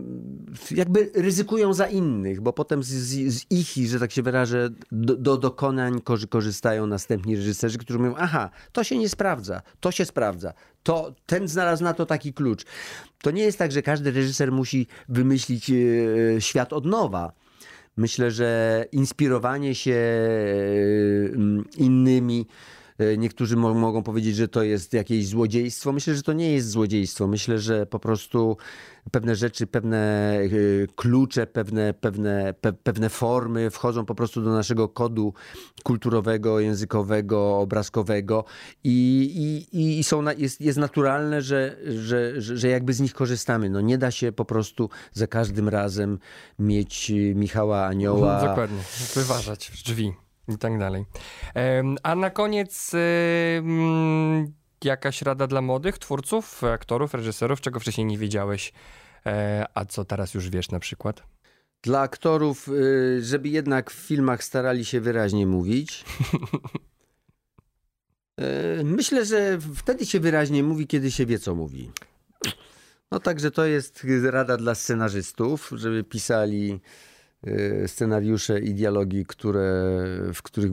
[0.71, 5.15] jakby ryzykują za innych, bo potem z, z, z ich, że tak się wyrażę, do,
[5.15, 10.05] do dokonań korzy, korzystają następni reżyserzy, którzy mówią, aha, to się nie sprawdza, to się
[10.05, 10.53] sprawdza,
[10.84, 12.65] to, ten znalazł na to taki klucz.
[13.21, 15.74] To nie jest tak, że każdy reżyser musi wymyślić e,
[16.41, 17.34] świat od nowa.
[17.97, 22.83] Myślę, że inspirowanie się e, m, innymi, e,
[23.18, 25.91] niektórzy mo- mogą powiedzieć, że to jest jakieś złodziejstwo.
[25.91, 27.28] Myślę, że to nie jest złodziejstwo.
[27.28, 28.58] Myślę, że po prostu
[29.12, 29.98] pewne rzeczy, pewne
[30.39, 30.50] e,
[30.96, 35.34] klucze, pewne, pewne, pe, pewne formy wchodzą po prostu do naszego kodu
[35.84, 38.46] kulturowego, językowego, obrazkowego
[38.84, 43.70] i, i, i są na, jest, jest naturalne, że, że, że, jakby z nich korzystamy.
[43.70, 46.20] No nie da się po prostu za każdym razem
[46.60, 48.34] mieć e, Michała Anioła.
[48.34, 48.84] Mhm, Dokładnie,
[49.16, 51.06] wyważać drzwi i tak dalej.
[52.04, 52.91] A na koniec
[54.84, 58.74] jakaś rada dla młodych twórców, aktorów, reżyserów, czego wcześniej nie wiedziałeś,
[59.26, 61.24] e, a co teraz już wiesz na przykład?
[61.82, 66.06] Dla aktorów, y, żeby jednak w filmach starali się wyraźnie mówić.
[68.80, 71.91] Y, Myślę, że wtedy się wyraźnie mówi, kiedy się wie, co mówi.
[73.12, 76.80] No także to jest rada dla scenarzystów, żeby pisali
[77.88, 79.96] scenariusze i dialogi, które,
[80.34, 80.72] w, których,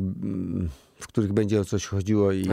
[1.01, 2.49] w których będzie o coś chodziło i,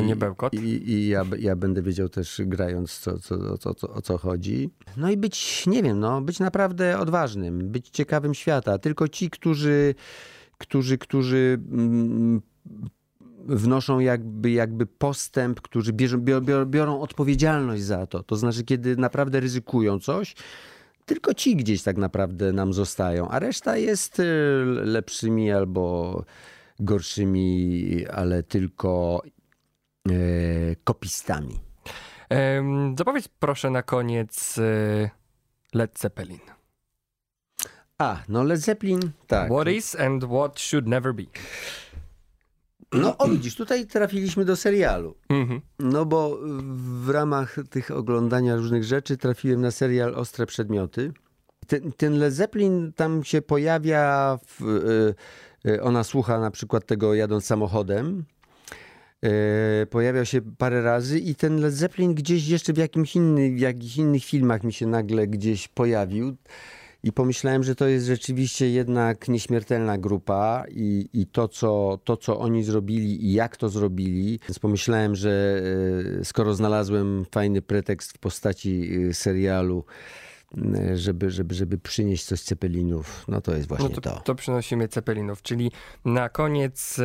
[0.52, 4.18] i, i ja, ja będę wiedział też grając, co, co, o, co, co, o co
[4.18, 4.70] chodzi.
[4.98, 8.78] No i być, nie wiem, no, być naprawdę odważnym, być ciekawym świata.
[8.78, 9.96] Tylko ci, którzy,
[10.58, 12.42] którzy, którzy mm,
[13.48, 18.24] wnoszą jakby, jakby postęp, którzy bierzą, biorą, biorą odpowiedzialność za to.
[18.24, 20.36] To znaczy, kiedy naprawdę ryzykują coś,
[21.08, 24.24] tylko ci gdzieś tak naprawdę nam zostają, a reszta jest y,
[24.84, 26.24] lepszymi albo
[26.80, 29.22] gorszymi, ale tylko
[30.10, 30.12] e,
[30.84, 31.60] kopistami.
[32.98, 35.10] Zapowiedz proszę na koniec e,
[35.74, 36.40] Led Zeppelin.
[37.98, 39.52] A, no Led Zeppelin, tak.
[39.52, 41.24] What is and what should never be.
[42.94, 45.16] No o widzisz, tutaj trafiliśmy do serialu.
[45.30, 45.62] Mhm.
[45.80, 46.40] No bo
[47.04, 51.12] w ramach tych oglądania różnych rzeczy trafiłem na serial Ostre Przedmioty.
[51.68, 54.62] Ten, ten Zeppelin tam się pojawia, w,
[55.66, 58.26] y, y, ona słucha na przykład tego jadąc samochodem.
[59.26, 63.60] Y, Pojawiał się parę razy i ten Led Zeppelin gdzieś jeszcze w, jakimś inny, w
[63.60, 66.36] jakichś innych filmach mi się nagle gdzieś pojawił.
[67.04, 72.40] I pomyślałem, że to jest rzeczywiście jednak nieśmiertelna grupa i, i to, co, to, co
[72.40, 74.40] oni zrobili i jak to zrobili.
[74.50, 75.62] Więc pomyślałem, że
[76.22, 79.86] e, skoro znalazłem fajny pretekst w postaci e, serialu,
[80.58, 84.20] e, żeby, żeby, żeby przynieść coś Cepelinów, no to jest właśnie No to, to.
[84.20, 85.72] to przynosimy Ceppelinów, czyli
[86.06, 87.00] na koniec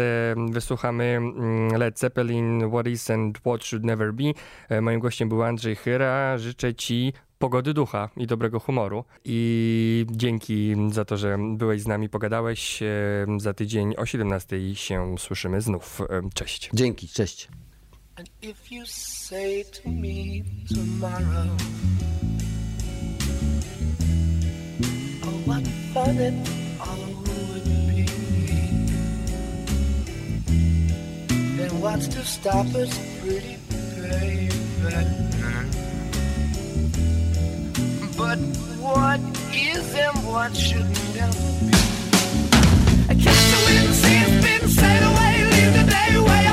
[0.50, 4.32] wysłuchamy mm, Led Zeppelin, What Is and What Should Never Be.
[4.82, 6.38] Moim gościem był Andrzej Chyra.
[6.38, 7.12] Życzę ci
[7.42, 9.04] pogody ducha i dobrego humoru.
[9.24, 12.82] I dzięki za to, że byłeś z nami, pogadałeś.
[12.82, 12.86] E,
[13.38, 16.00] Za tydzień o 17 się słyszymy znów.
[16.00, 16.70] E, Cześć.
[16.74, 17.48] Dzięki, cześć.
[18.16, 21.46] And if you say to me tomorrow,
[25.24, 25.62] Oh, what
[25.94, 26.34] fun it
[26.80, 28.06] all would be,
[31.56, 32.90] then what's to stop us,
[33.22, 34.48] pretty baby?
[38.22, 38.38] But
[38.78, 39.18] what
[39.52, 41.74] is and what should never be?
[43.10, 46.51] I catch the wind, see it spin, sail away, leave the day way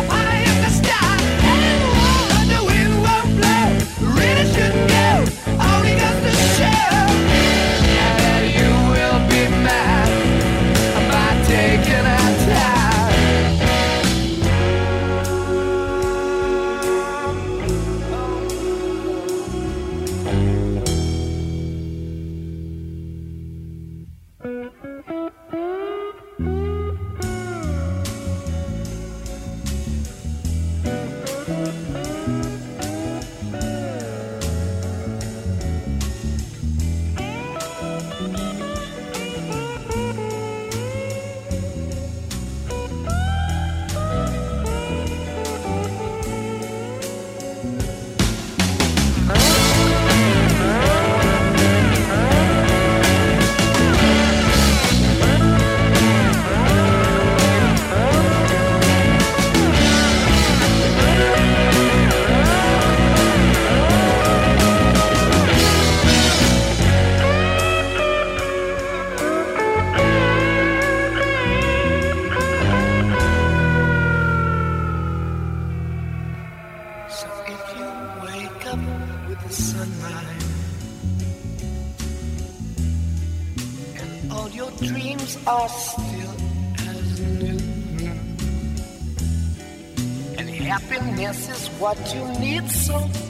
[92.13, 93.28] you need so